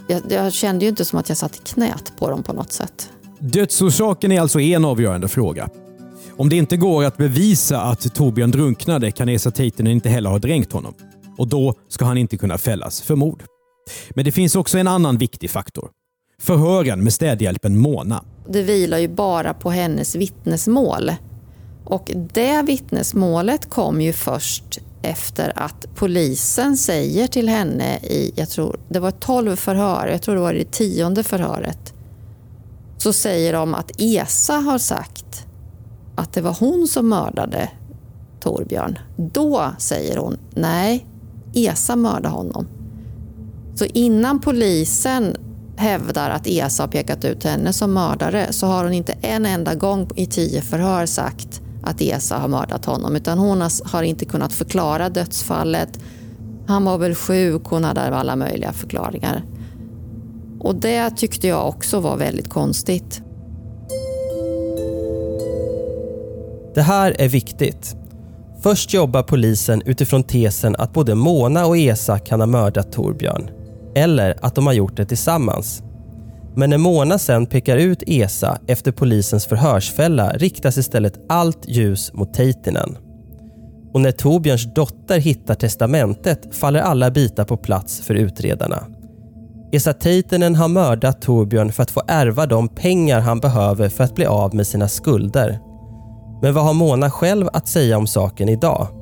[0.08, 2.72] Jag, jag kände ju inte som att jag satt i knät på dem på något
[2.72, 3.10] sätt.
[3.38, 5.68] Dödsorsaken är alltså en avgörande fråga.
[6.36, 10.38] Om det inte går att bevisa att Torbjörn drunknade kan Esa Teitinen inte heller ha
[10.38, 10.94] dränkt honom.
[11.38, 13.42] Och då ska han inte kunna fällas för mord.
[14.10, 15.90] Men det finns också en annan viktig faktor.
[16.40, 18.24] Förhören med städhjälpen Mona.
[18.48, 21.12] Det vilar ju bara på hennes vittnesmål.
[21.84, 28.80] Och det vittnesmålet kom ju först efter att polisen säger till henne i, jag tror
[28.88, 31.94] det var 12 förhör, jag tror det var det tionde förhöret,
[32.98, 35.46] så säger de att Esa har sagt
[36.16, 37.70] att det var hon som mördade
[38.40, 38.98] Torbjörn.
[39.16, 41.06] Då säger hon nej,
[41.54, 42.66] Esa mördade honom.
[43.74, 45.36] Så innan polisen
[45.80, 49.74] hävdar att Esa har pekat ut henne som mördare så har hon inte en enda
[49.74, 54.52] gång i tio förhör sagt att Esa har mördat honom utan hon har inte kunnat
[54.52, 55.98] förklara dödsfallet.
[56.66, 59.42] Han var väl sjuk, hon hade alla möjliga förklaringar.
[60.60, 63.22] Och det tyckte jag också var väldigt konstigt.
[66.74, 67.96] Det här är viktigt.
[68.62, 73.59] Först jobbar polisen utifrån tesen att både Mona och Esa kan ha mördat Torbjörn.
[73.94, 75.82] Eller att de har gjort det tillsammans.
[76.54, 82.34] Men när Mona sen pekar ut Esa efter polisens förhörsfälla riktas istället allt ljus mot
[82.34, 82.98] Teitinen.
[83.92, 88.86] Och när Torbjörns dotter hittar testamentet faller alla bitar på plats för utredarna.
[89.72, 94.14] Esa Teitinen har mördat Torbjörn för att få ärva de pengar han behöver för att
[94.14, 95.58] bli av med sina skulder.
[96.42, 98.99] Men vad har Mona själv att säga om saken idag?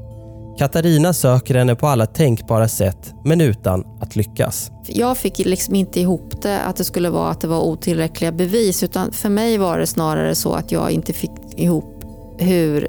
[0.59, 4.71] Katarina söker henne på alla tänkbara sätt, men utan att lyckas.
[4.87, 8.83] Jag fick liksom inte ihop det, att det skulle vara att det var otillräckliga bevis.
[8.83, 12.05] Utan för mig var det snarare så att jag inte fick ihop
[12.39, 12.89] hur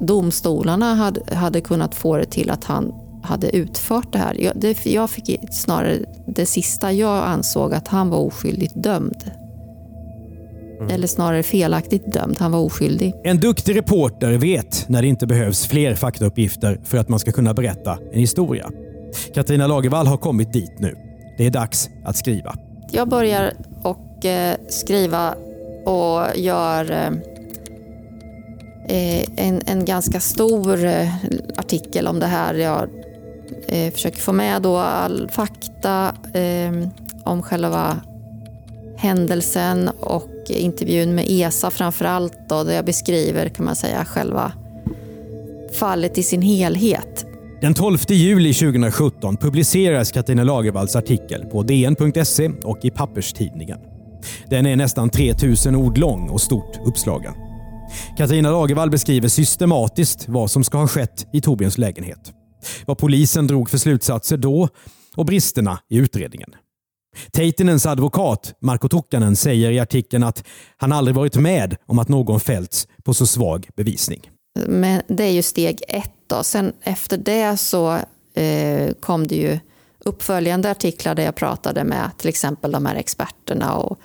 [0.00, 2.92] domstolarna hade, hade kunnat få det till att han
[3.22, 4.34] hade utfört det här.
[4.34, 6.92] Jag, det, jag fick snarare det sista.
[6.92, 9.30] Jag ansåg att han var oskyldigt dömd.
[10.80, 10.90] Mm.
[10.90, 12.36] Eller snarare felaktigt dömd.
[12.38, 13.14] Han var oskyldig.
[13.24, 17.54] En duktig reporter vet när det inte behövs fler faktauppgifter för att man ska kunna
[17.54, 18.70] berätta en historia.
[19.34, 20.94] Katarina Lagervall har kommit dit nu.
[21.38, 22.54] Det är dags att skriva.
[22.90, 25.34] Jag börjar och eh, skriva
[25.84, 27.12] och gör eh,
[28.88, 31.14] eh, en, en ganska stor eh,
[31.56, 32.54] artikel om det här.
[32.54, 32.88] Jag
[33.68, 36.88] eh, försöker få med då all fakta eh,
[37.24, 38.00] om själva
[38.96, 44.52] händelsen och intervjun med ESA framför allt då, där jag beskriver kan man säga själva
[45.78, 47.26] fallet i sin helhet.
[47.60, 53.78] Den 12 juli 2017 publiceras Katarina Lagervalls artikel på DN.se och i Papperstidningen.
[54.50, 57.34] Den är nästan 3000 ord lång och stort uppslagen.
[58.16, 62.32] Katarina Lagervall beskriver systematiskt vad som ska ha skett i Torbjörns lägenhet.
[62.86, 64.68] Vad polisen drog för slutsatser då
[65.16, 66.50] och bristerna i utredningen.
[67.32, 70.44] Teitinens advokat Marko Tukkanen säger i artikeln att
[70.76, 74.30] han aldrig varit med om att någon fällts på så svag bevisning.
[74.66, 76.10] Men det är ju steg ett.
[76.26, 76.42] Då.
[76.42, 77.98] Sen efter det så
[78.34, 79.58] eh, kom det ju
[79.98, 83.98] uppföljande artiklar där jag pratade med till exempel de här experterna och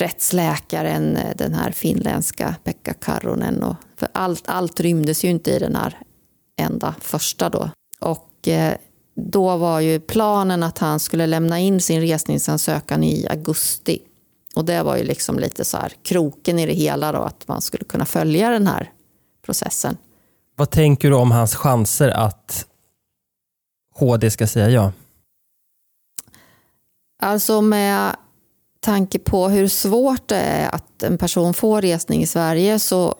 [0.00, 3.62] rättsläkaren, eh, den här finländska Pekka Karronen.
[3.62, 5.98] Och, för allt, allt rymdes ju inte i den här
[6.60, 7.70] enda första då.
[8.00, 8.74] Och eh,
[9.16, 14.02] då var ju planen att han skulle lämna in sin resningsansökan i augusti.
[14.54, 17.60] Och det var ju liksom lite så här kroken i det hela då, att man
[17.60, 18.90] skulle kunna följa den här
[19.44, 19.96] processen.
[20.56, 22.66] Vad tänker du om hans chanser att
[23.94, 24.92] HD ska säga ja?
[27.22, 28.16] Alltså med
[28.80, 33.14] tanke på hur svårt det är att en person får resning i Sverige så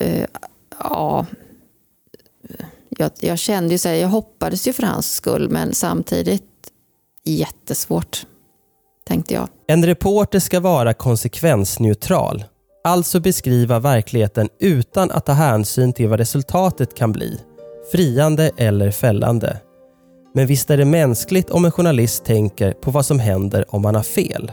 [0.00, 0.26] eh,
[0.78, 1.26] ja,
[3.00, 6.42] jag, jag kände ju så här, jag hoppades ju för hans skull men samtidigt
[7.24, 8.26] jättesvårt
[9.06, 9.48] tänkte jag.
[9.66, 12.44] En reporter ska vara konsekvensneutral,
[12.84, 17.40] alltså beskriva verkligheten utan att ta hänsyn till vad resultatet kan bli,
[17.92, 19.56] friande eller fällande.
[20.34, 23.94] Men visst är det mänskligt om en journalist tänker på vad som händer om man
[23.94, 24.52] har fel.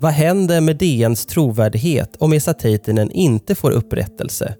[0.00, 4.54] Vad händer med DNs trovärdighet om Esa Teitinen inte får upprättelse?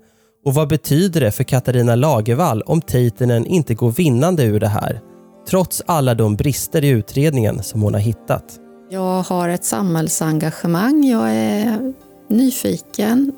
[0.48, 5.00] Och vad betyder det för Katarina Lagervall om Teitinen inte går vinnande ur det här?
[5.48, 8.44] Trots alla de brister i utredningen som hon har hittat.
[8.90, 11.04] Jag har ett samhällsengagemang.
[11.04, 11.92] Jag är
[12.28, 13.32] nyfiken.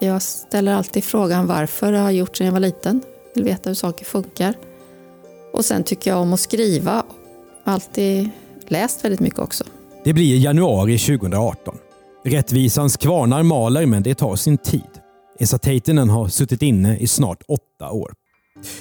[0.00, 3.00] Jag ställer alltid frågan varför det har gjort sedan jag var liten.
[3.34, 4.54] Jag vill veta hur saker funkar.
[5.52, 7.02] Och sen tycker jag om att skriva.
[7.64, 8.30] Alltid
[8.68, 9.64] läst väldigt mycket också.
[10.04, 11.78] Det blir januari 2018.
[12.24, 14.82] Rättvisans kvarnar maler, men det tar sin tid.
[15.38, 18.12] Esa Teitinen har suttit inne i snart åtta år.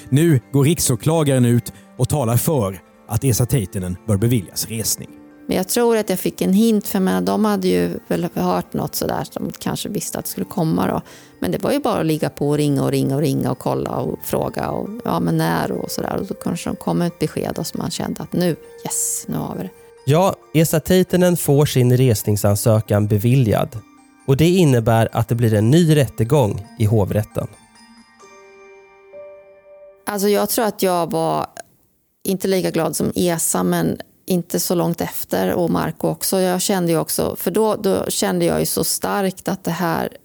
[0.10, 5.10] Nu går riksåklagaren ut och talar för att Esa Teitinen bör beviljas resning.
[5.48, 8.74] Men jag tror att jag fick en hint, för menar, de hade ju väl hört
[8.74, 10.88] något sådär som kanske visste att det skulle komma.
[10.88, 11.02] Då.
[11.40, 13.60] Men det var ju bara att ligga på och ringa och ringa och ringa och
[13.60, 16.16] kolla och fråga och ja men när och sådär.
[16.16, 19.26] Och då kanske de kom med ett besked och så man kände att nu, yes,
[19.28, 19.70] nu har vi det.
[20.06, 23.70] Ja, Esa Teitinen får sin resningsansökan beviljad
[24.28, 27.48] och det innebär att det blir en ny rättegång i hovrätten.
[30.06, 31.48] Alltså jag tror att jag var
[32.24, 36.40] inte lika glad som Esa men inte så långt efter och Marco också.
[36.40, 40.18] Jag kände ju också, för då, då kände jag ju så starkt att det här,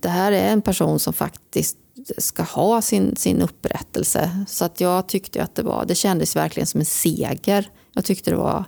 [0.00, 1.76] det här är en person som faktiskt
[2.18, 4.44] ska ha sin, sin upprättelse.
[4.48, 7.70] Så att jag tyckte att det var, det kändes verkligen som en seger.
[7.92, 8.64] Jag tyckte det var,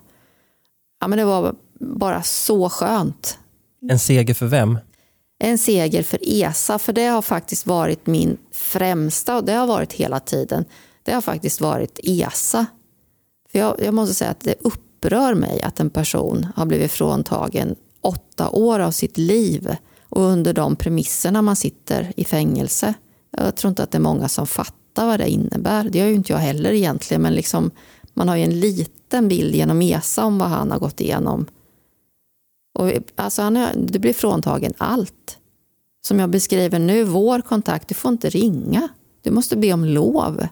[1.00, 3.38] ja men det var bara så skönt.
[3.90, 4.78] En seger för vem?
[5.38, 9.92] En seger för ESA, för det har faktiskt varit min främsta, och det har varit
[9.92, 10.64] hela tiden,
[11.02, 12.66] det har faktiskt varit ESA.
[13.52, 17.76] För jag, jag måste säga att det upprör mig att en person har blivit fråntagen
[18.00, 19.76] åtta år av sitt liv
[20.08, 22.94] och under de premisserna man sitter i fängelse.
[23.36, 25.84] Jag tror inte att det är många som fattar vad det innebär.
[25.84, 27.70] Det gör ju inte jag heller egentligen, men liksom,
[28.14, 31.46] man har ju en liten bild genom ESA om vad han har gått igenom
[32.72, 35.38] och, alltså han är, du blir fråntagen allt.
[36.04, 38.88] Som jag beskriver nu, vår kontakt, du får inte ringa.
[39.22, 40.46] Du måste be om lov.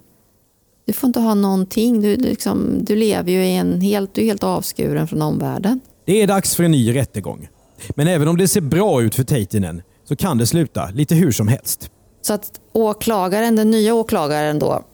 [0.86, 2.00] Du får inte ha någonting.
[2.00, 5.80] Du, liksom, du lever ju i en helt, du är helt avskuren från omvärlden.
[6.04, 7.48] Det är dags för en ny rättegång.
[7.90, 11.32] Men även om det ser bra ut för Teitinen så kan det sluta lite hur
[11.32, 11.90] som helst.
[12.22, 14.84] Så att åklagaren, den nya åklagaren då,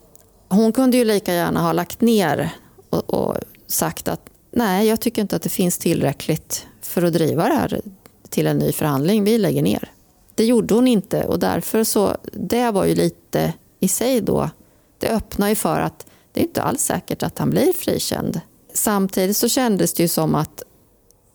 [0.49, 2.51] hon kunde ju lika gärna ha lagt ner
[2.91, 3.37] och, och
[3.67, 4.21] sagt att
[4.53, 7.81] nej, jag tycker inte att det finns tillräckligt för att driva det här
[8.29, 9.25] till en ny förhandling.
[9.25, 9.91] Vi lägger ner.
[10.35, 14.51] Det gjorde hon inte och därför så, det var ju lite i sig då,
[14.99, 18.41] det öppnar ju för att det är inte alls säkert att han blir frikänd.
[18.75, 20.63] Samtidigt så kändes det ju som att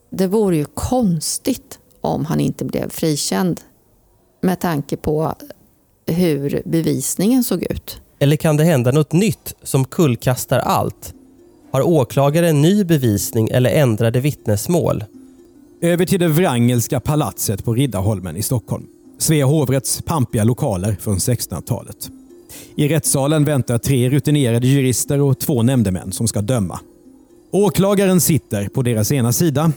[0.10, 3.62] det vore ju konstigt om han inte blev frikänd
[4.42, 5.36] med tanke på
[6.06, 8.02] hur bevisningen såg ut.
[8.20, 11.14] Eller kan det hända något nytt som kullkastar allt?
[11.72, 15.04] Har åklagaren ny bevisning eller ändrade vittnesmål?
[15.84, 18.88] Över till det Wrangelska palatset på Riddarholmen i Stockholm.
[19.18, 22.10] Svea hovrätts pampiga lokaler från 1600-talet.
[22.76, 26.80] I rättssalen väntar tre rutinerade jurister och två nämndemän som ska döma.
[27.52, 29.72] Åklagaren sitter på deras ena sida.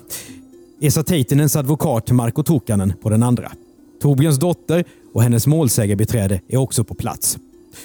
[0.81, 3.53] Esa Teitinens advokat Marko Tokanen på den andra.
[4.03, 4.85] Torbjörns dotter
[5.15, 7.39] och hennes målsägarbiträde är också på plats.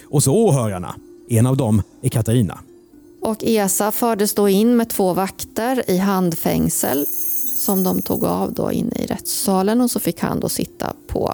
[0.04, 0.96] Och så åhörarna.
[1.30, 2.60] En av dem är Katarina.
[3.22, 7.06] Och Esa fördes då in med två vakter i handfängsel
[7.60, 11.34] som de tog av då inne i rättssalen och så fick han då sitta på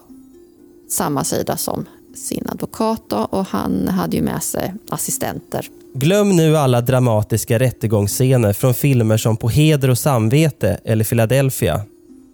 [0.89, 5.69] samma sida som sin advokat då, och han hade ju med sig assistenter.
[5.93, 11.81] Glöm nu alla dramatiska rättegångsscener från filmer som På heder och samvete eller Philadelphia.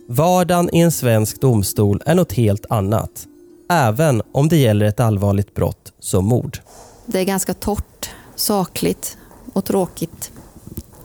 [0.08, 3.28] Vardagen i en svensk domstol är något helt annat.
[3.70, 6.60] Även om det gäller ett allvarligt brott som mord.
[7.06, 9.18] Det är ganska torrt, sakligt
[9.54, 10.32] och tråkigt.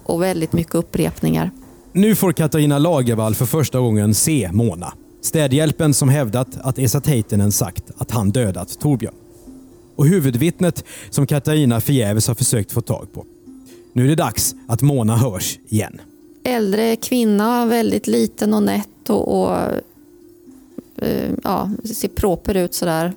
[0.05, 1.51] Och väldigt mycket upprepningar.
[1.97, 4.93] Nu får Katarina Lagervall för första gången se Mona.
[5.21, 9.15] Städhjälpen som hävdat att Esa Teitinen sagt att han dödat Torbjörn.
[9.97, 13.25] Och huvudvittnet som Katarina förgäves har försökt få tag på.
[13.93, 16.01] Nu är det dags att Mona hörs igen.
[16.45, 19.57] Äldre kvinna, väldigt liten och nätt och, och
[20.97, 23.13] eh, ja, ser proper ut sådär.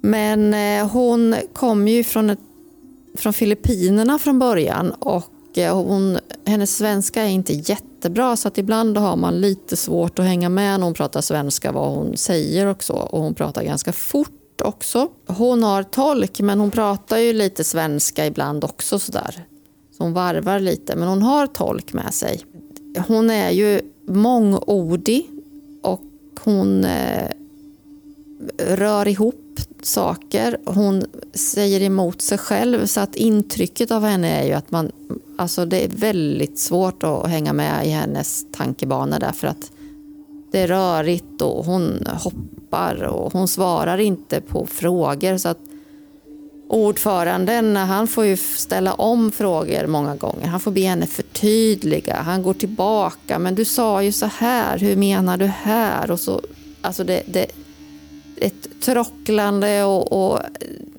[0.00, 2.40] Men eh, hon kom ju från, ett,
[3.14, 7.52] från Filippinerna från början och eh, hon, hennes svenska är inte
[8.02, 11.72] jättebra så att ibland har man lite svårt att hänga med när hon pratar svenska
[11.72, 12.94] vad hon säger och så.
[12.94, 15.08] Och hon pratar ganska fort också.
[15.26, 19.44] Hon har tolk men hon pratar ju lite svenska ibland också sådär.
[19.96, 22.40] Så hon varvar lite men hon har tolk med sig.
[23.08, 25.30] Hon är ju mångordig
[25.82, 26.02] och
[26.44, 27.28] hon eh,
[28.58, 29.41] rör ihop
[29.84, 30.58] saker.
[30.64, 31.04] Hon
[31.34, 34.92] säger emot sig själv så att intrycket av henne är ju att man,
[35.38, 39.72] alltså det är väldigt svårt att hänga med i hennes tankebanor därför att
[40.52, 45.58] det är rörigt och hon hoppar och hon svarar inte på frågor så att
[46.72, 50.46] ordföranden han får ju ställa om frågor många gånger.
[50.46, 52.16] Han får be henne förtydliga.
[52.16, 53.38] Han går tillbaka.
[53.38, 54.78] Men du sa ju så här.
[54.78, 56.10] Hur menar du här?
[56.10, 56.40] Och så,
[56.80, 57.46] alltså det, det,
[58.42, 60.40] ett trocklande och, och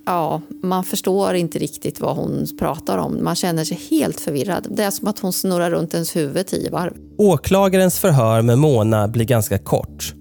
[0.05, 3.23] ja, man förstår inte riktigt vad hon pratar om.
[3.23, 4.67] Man känner sig helt förvirrad.
[4.69, 6.93] Det är som att hon snurrar runt ens huvud tio varv.
[7.17, 10.13] Åklagarens förhör med Mona blir ganska kort.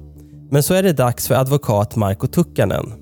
[0.50, 2.92] Men så är det dags för advokat Marko Tukkanen.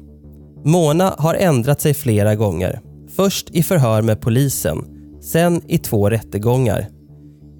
[0.64, 2.80] Mona har ändrat sig flera gånger.
[3.16, 4.84] Först i förhör med polisen,
[5.22, 6.88] sen i två rättegångar.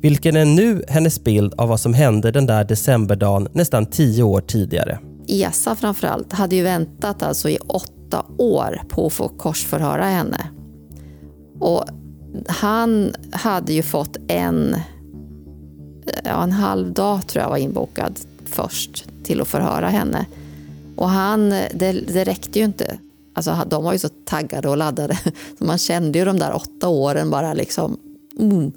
[0.03, 4.41] Vilken är nu hennes bild av vad som hände den där decemberdagen nästan tio år
[4.41, 4.99] tidigare?
[5.31, 10.51] ESA framförallt hade ju väntat alltså i åtta år på att få korsförhöra henne.
[11.59, 11.85] Och
[12.49, 14.77] han hade ju fått en,
[16.25, 20.27] ja, en halv dag tror jag var inbokad först till att förhöra henne.
[20.97, 22.99] Och han, det, det räckte ju inte.
[23.35, 25.19] Alltså, de var ju så taggade och laddade.
[25.59, 27.97] Så man kände ju de där åtta åren bara liksom...
[28.39, 28.73] Mm.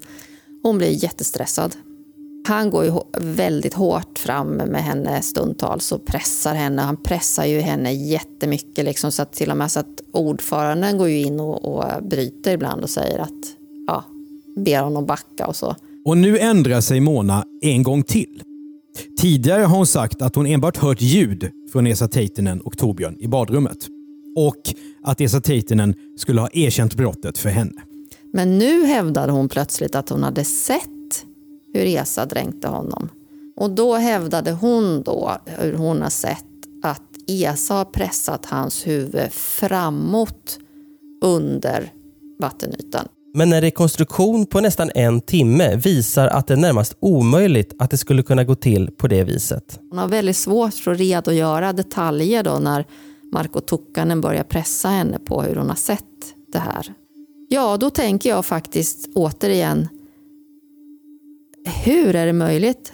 [0.62, 1.76] Hon blev jättestressad.
[2.46, 6.82] Han går ju väldigt hårt fram med henne stundtals och pressar henne.
[6.82, 8.84] Han pressar ju henne jättemycket.
[8.84, 12.52] Liksom, så att till och med så att ordföranden går ju in och, och bryter
[12.52, 13.30] ibland och säger att
[13.86, 14.04] ja,
[14.56, 15.76] ber honom backa och så.
[16.04, 18.42] Och nu ändrar sig Mona en gång till.
[19.20, 23.28] Tidigare har hon sagt att hon enbart hört ljud från Esa Teitinen och Torbjörn i
[23.28, 23.88] badrummet.
[24.36, 27.82] Och att Esa Teitinen skulle ha erkänt brottet för henne.
[28.32, 31.03] Men nu hävdade hon plötsligt att hon hade sett
[31.74, 33.08] hur Esa dränkte honom.
[33.56, 36.44] Och då hävdade hon då hur hon har sett
[36.82, 40.58] att Esa har pressat hans huvud framåt
[41.24, 41.92] under
[42.40, 43.08] vattenytan.
[43.36, 47.96] Men en rekonstruktion på nästan en timme visar att det är närmast omöjligt att det
[47.96, 49.80] skulle kunna gå till på det viset.
[49.90, 52.84] Hon har väldigt svårt för att redogöra detaljer då när
[53.32, 56.04] Marko Tukkanen börjar pressa henne på hur hon har sett
[56.52, 56.92] det här.
[57.48, 59.88] Ja, då tänker jag faktiskt återigen
[61.84, 62.92] hur är det möjligt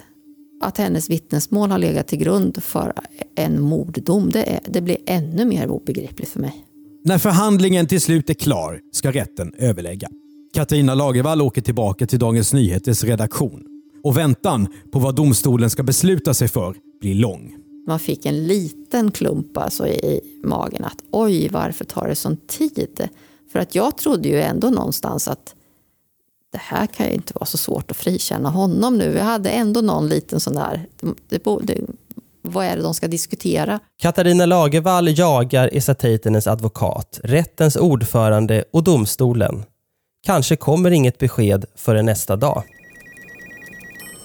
[0.61, 2.93] att hennes vittnesmål har legat till grund för
[3.35, 4.29] en morddom?
[4.29, 6.65] Det, är, det blir ännu mer obegripligt för mig.
[7.03, 10.09] När förhandlingen till slut är klar ska rätten överlägga.
[10.53, 13.63] Katarina Lagervall åker tillbaka till Dagens Nyheters redaktion.
[14.03, 17.55] Och väntan på vad domstolen ska besluta sig för blir lång.
[17.87, 23.09] Man fick en liten klump alltså i magen att oj, varför tar det sån tid?
[23.51, 25.55] För att jag trodde ju ändå någonstans att
[26.51, 29.13] det här kan ju inte vara så svårt att frikänna honom nu.
[29.17, 30.85] Jag hade ändå någon liten sån där,
[31.29, 31.77] det, det,
[32.41, 33.79] vad är det de ska diskutera?
[34.01, 39.65] Katarina Lagervall jagar Esa Teitinens advokat, rättens ordförande och domstolen.
[40.25, 42.63] Kanske kommer inget besked förrän nästa dag.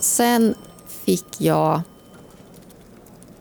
[0.00, 0.54] Sen
[1.04, 1.80] fick jag,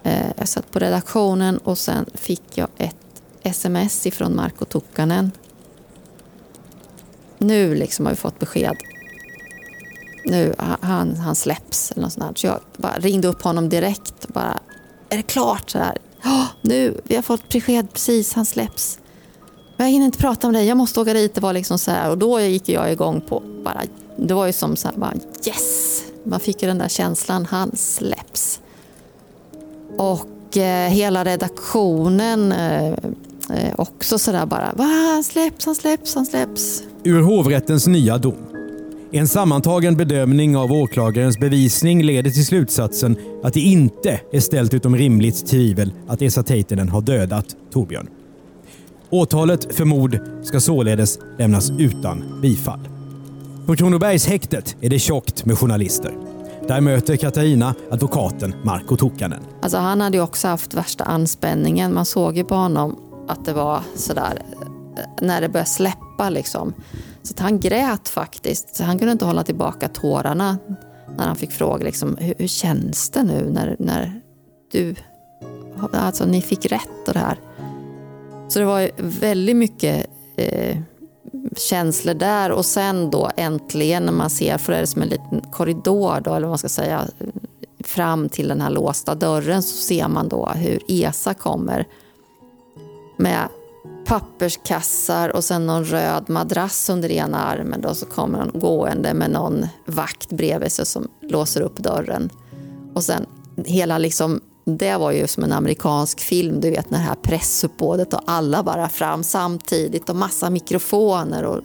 [0.04, 2.96] eh, jag satt på redaktionen och sen fick jag ett
[3.44, 5.32] sms ifrån Marko Tukkanen
[7.38, 8.76] nu liksom har vi fått besked.
[10.26, 12.34] Nu, han, han släpps eller något sånt där.
[12.36, 14.60] Så jag bara ringde upp honom direkt och bara,
[15.10, 15.70] är det klart?
[15.70, 15.80] Så.
[16.24, 19.00] Oh, nu, vi har fått besked precis, han släpps.
[19.78, 21.36] Jag hinner inte prata om det, jag måste åka dit.
[21.36, 22.10] Det var liksom så här.
[22.10, 23.82] Och då gick jag igång på, bara,
[24.18, 25.14] det var ju som så här, bara,
[25.48, 26.04] yes!
[26.24, 28.60] Man fick ju den där känslan, han släpps.
[29.98, 32.94] Och eh, hela redaktionen eh,
[33.50, 36.84] eh, också sådär bara, va, han släpps, han släpps, han släpps.
[37.04, 38.56] Ur hovrättens nya dom.
[39.12, 44.96] En sammantagen bedömning av åklagarens bevisning leder till slutsatsen att det inte är ställt utom
[44.96, 48.08] rimligt tvivel att Esa Teitinen har dödat Torbjörn.
[49.10, 52.80] Åtalet för mord ska således lämnas utan bifall.
[53.66, 56.14] På Kronobergshäktet är det tjockt med journalister.
[56.68, 59.43] Där möter Katarina advokaten Marko Tukkanen.
[59.62, 61.93] Alltså han hade ju också haft värsta anspänningen.
[61.93, 62.96] Man såg ju på honom
[63.28, 64.41] att det var sådär
[65.21, 66.73] när det började släppa liksom.
[67.23, 68.80] Så att han grät faktiskt.
[68.80, 70.57] Han kunde inte hålla tillbaka tårarna
[71.17, 74.21] när han fick fråga liksom, hur, hur känns det nu när, när
[74.71, 74.95] du,
[75.93, 77.39] alltså ni fick rätt och det här.
[78.47, 80.78] Så det var väldigt mycket eh,
[81.57, 85.41] känslor där och sen då äntligen när man ser, för det är som en liten
[85.51, 87.07] korridor då, eller vad man ska säga,
[87.84, 91.86] fram till den här låsta dörren så ser man då hur Esa kommer
[93.18, 93.49] med
[94.05, 97.82] papperskassar och sen någon röd madrass under ena armen.
[97.82, 102.30] Då, så kommer han gående med någon vakt bredvid sig som låser upp dörren.
[102.93, 103.26] Och sen
[103.66, 108.13] hela liksom, det var ju som en amerikansk film, du vet när det här pressuppbådet
[108.13, 111.61] och alla bara fram samtidigt och massa mikrofoner och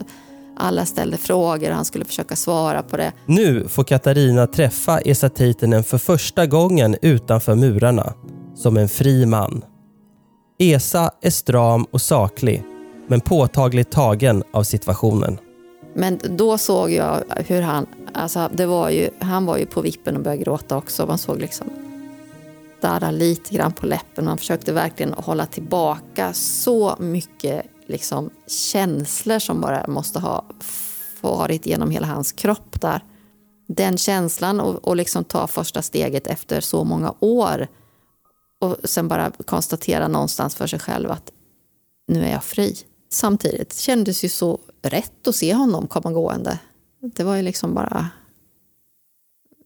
[0.57, 3.11] alla ställde frågor och han skulle försöka svara på det.
[3.25, 8.13] Nu får Katarina träffa Esa Teitinen för första gången utanför murarna,
[8.55, 9.63] som en fri man.
[10.63, 12.63] Esa är stram och saklig,
[13.07, 15.37] men påtagligt tagen av situationen.
[15.93, 20.15] Men då såg jag hur han, alltså det var ju, han var ju på vippen
[20.15, 21.05] och började gråta också.
[21.05, 21.69] Man såg liksom
[22.81, 24.25] darra lite grann på läppen.
[24.25, 30.45] Man försökte verkligen hålla tillbaka så mycket liksom, känslor som bara måste ha
[31.21, 33.03] farit genom hela hans kropp där.
[33.67, 37.67] Den känslan och, och liksom ta första steget efter så många år
[38.61, 41.31] och sen bara konstatera någonstans för sig själv att
[42.07, 42.75] nu är jag fri.
[43.09, 46.59] Samtidigt kändes ju så rätt att se honom komma gående.
[47.15, 48.09] Det var ju liksom bara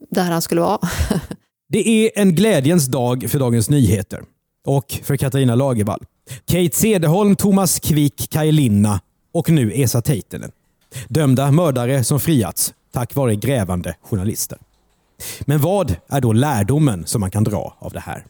[0.10, 0.80] där han skulle vara.
[1.70, 4.24] Det är en glädjens dag för Dagens Nyheter
[4.66, 6.06] och för Katarina Lagervall.
[6.46, 9.02] Kate Cederholm, Thomas Quick, Kaj Linna
[9.34, 10.52] och nu Esa Teitinen.
[11.08, 14.58] Dömda mördare som friats tack vare grävande journalister.
[15.42, 18.26] Men vad är då lärdomen som man kan dra av det här?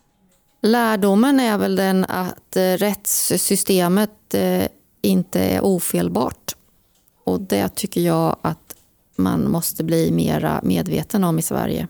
[0.65, 4.67] Lärdomen är väl den att eh, rättssystemet eh,
[5.01, 6.55] inte är ofelbart.
[7.23, 8.75] Och det tycker jag att
[9.15, 11.87] man måste bli mera medveten om i Sverige.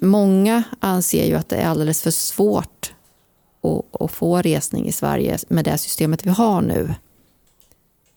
[0.00, 2.94] Många anser ju att det är alldeles för svårt
[4.00, 6.94] att, få resning i Sverige med det systemet vi har nu.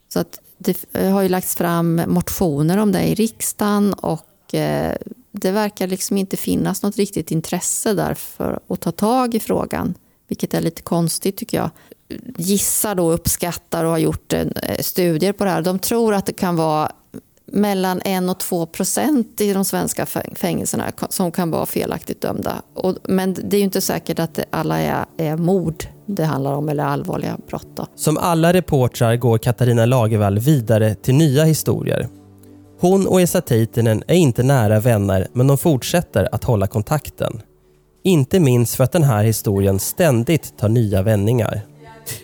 [0.07, 4.95] Så att det har ju lagts fram motioner om det i riksdagen och eh,
[5.31, 9.93] det verkar liksom inte finnas något riktigt intresse där för att ta tag i frågan,
[10.27, 11.69] vilket är lite konstigt tycker jag.
[12.37, 14.45] Gissar då, uppskattar och har gjort eh,
[14.79, 15.61] studier på det här.
[15.61, 16.91] De tror att det kan vara
[17.51, 20.05] mellan 1 och 2 procent i de svenska
[20.35, 22.61] fängelserna som kan vara felaktigt dömda.
[23.03, 26.83] Men det är ju inte säkert att alla är, är mord det handlar om eller
[26.83, 27.67] allvarliga brott.
[27.75, 27.87] Då.
[27.95, 32.07] Som alla reportrar går Katarina Lagervall vidare till nya historier.
[32.79, 37.41] Hon och Esa Teitinen är inte nära vänner men de fortsätter att hålla kontakten.
[38.03, 41.61] Inte minst för att den här historien ständigt tar nya vändningar.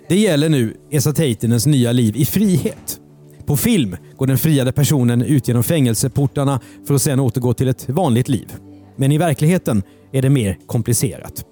[0.07, 2.99] Det gäller nu Esa Teitinens nya liv i frihet.
[3.45, 7.89] På film går den friade personen ut genom fängelseportarna för att sedan återgå till ett
[7.89, 8.53] vanligt liv.
[8.95, 11.45] Men i verkligheten är det mer komplicerat.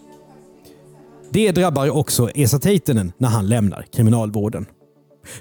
[1.30, 4.66] Det drabbar också Esa Teitinen när han lämnar kriminalvården.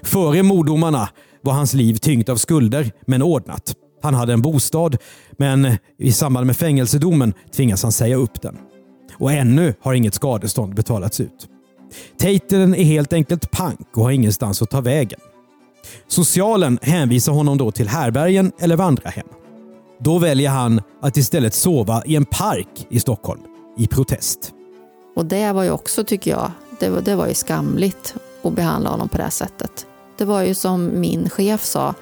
[0.03, 1.09] Före morddomarna
[1.43, 3.75] var hans liv tyngt av skulder, men ordnat.
[4.01, 4.97] Han hade en bostad,
[5.37, 8.57] men i samband med fängelsedomen tvingas han säga upp den.
[9.13, 11.47] Och ännu har inget skadestånd betalats ut.
[12.17, 15.19] Taten är helt enkelt pank och har ingenstans att ta vägen.
[16.07, 19.27] Socialen hänvisar honom då till härbergen eller vandrarhem.
[19.99, 23.41] Då väljer han att istället sova i en park i Stockholm
[23.77, 24.51] i protest.
[25.15, 28.89] Och det var ju också, tycker jag, det var, det var ju skamligt att behandla
[28.89, 29.85] honom på det här sättet.
[30.17, 31.93] Det var ju som min chef sa,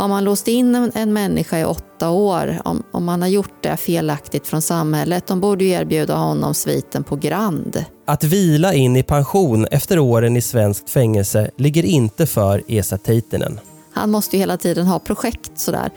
[0.00, 3.76] har man låst in en, människa i åtta år, om, om man har gjort det
[3.76, 7.84] felaktigt från samhället, de borde ju erbjuda honom sviten på Grand.
[8.04, 13.60] Att vila in i pension efter åren i svenskt fängelse ligger inte för Esa Teitinen.
[13.92, 15.90] Han måste ju hela tiden ha projekt sådär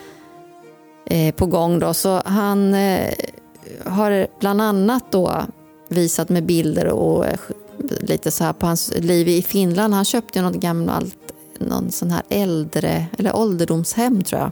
[1.05, 3.13] eh, på gång då, så han eh,
[3.85, 5.31] har bland annat då
[5.89, 7.39] visat med bilder och eh,
[7.99, 9.93] lite så här på hans liv i Finland.
[9.93, 11.22] Han köpte något gammalt,
[11.65, 14.51] någon sån här äldre, eller ålderdomshem tror jag.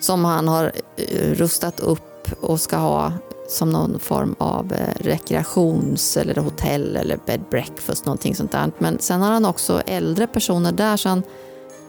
[0.00, 3.12] Som han har eh, rustat upp och ska ha
[3.48, 8.72] som någon form av eh, rekreations eller hotell eller bed breakfast, någonting sånt där.
[8.78, 10.96] Men sen har han också äldre personer där.
[10.96, 11.22] Så han,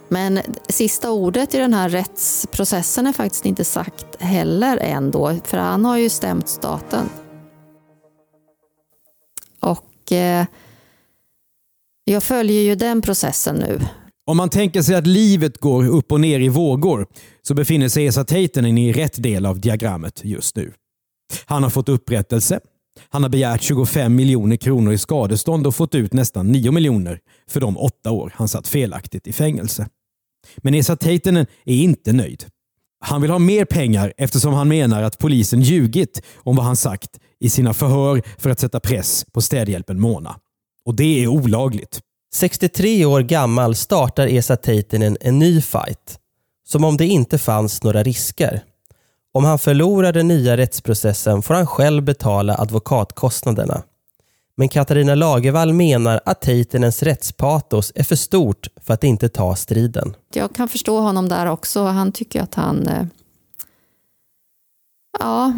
[0.08, 5.58] men sista ordet i den här rättsprocessen är faktiskt inte sagt heller än då, för
[5.58, 7.10] han har ju stämt staten.
[9.60, 10.46] Och eh,
[12.04, 13.80] jag följer ju den processen nu.
[14.28, 17.08] Om man tänker sig att livet går upp och ner i vågor
[17.42, 20.74] så befinner sig Esa Teitinen i rätt del av diagrammet just nu.
[21.46, 22.60] Han har fått upprättelse.
[23.10, 27.20] Han har begärt 25 miljoner kronor i skadestånd och fått ut nästan 9 miljoner
[27.50, 29.88] för de åtta år han satt felaktigt i fängelse.
[30.58, 32.46] Men Esa Teitinen är inte nöjd.
[33.00, 37.20] Han vill ha mer pengar eftersom han menar att polisen ljugit om vad han sagt
[37.40, 40.40] i sina förhör för att sätta press på städhjälpen Mona.
[40.86, 42.02] Och det är olagligt.
[42.36, 46.20] 63 år gammal startar Esa Teitinen en ny fight.
[46.68, 48.64] Som om det inte fanns några risker.
[49.34, 53.84] Om han förlorar den nya rättsprocessen får han själv betala advokatkostnaderna.
[54.58, 60.16] Men Katarina Lagervall menar att Teitinens rättspatos är för stort för att inte ta striden.
[60.34, 61.84] Jag kan förstå honom där också.
[61.84, 62.88] Han tycker att han...
[62.88, 63.06] Eh,
[65.20, 65.54] ja,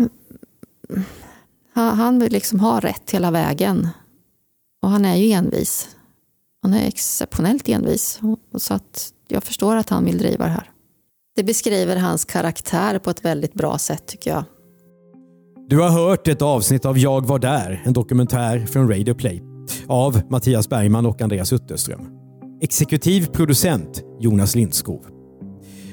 [1.74, 3.90] han vill liksom ha rätt hela vägen.
[4.82, 5.90] Och han är ju envis.
[6.68, 8.20] Han är exceptionellt envis.
[8.54, 10.70] Och Så att jag förstår att han vill driva det här.
[11.36, 14.44] Det beskriver hans karaktär på ett väldigt bra sätt tycker jag.
[15.70, 19.44] Du har hört ett avsnitt av Jag var där, en dokumentär från Radio Play
[19.88, 22.10] av Mattias Bergman och Andreas Utterström.
[22.62, 25.06] Exekutiv producent Jonas Lindskov.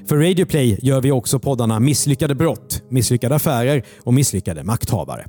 [0.07, 5.27] För Radio Play gör vi också poddarna Misslyckade brott, Misslyckade affärer och Misslyckade makthavare.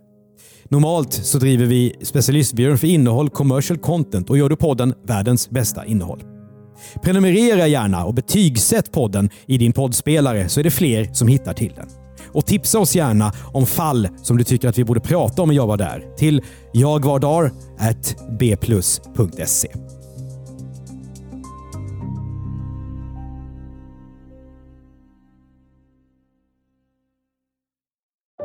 [0.70, 5.86] Normalt så driver vi specialistbyrån för innehåll, commercial content och gör du podden världens bästa
[5.86, 6.24] innehåll.
[7.04, 11.74] Prenumerera gärna och betygsätt podden i din poddspelare så är det fler som hittar till
[11.76, 11.88] den.
[12.34, 15.56] Och tipsa oss gärna om fall som du tycker att vi borde prata om i
[15.56, 16.42] Jag var där till
[16.74, 19.68] jagvardar.bplus.se.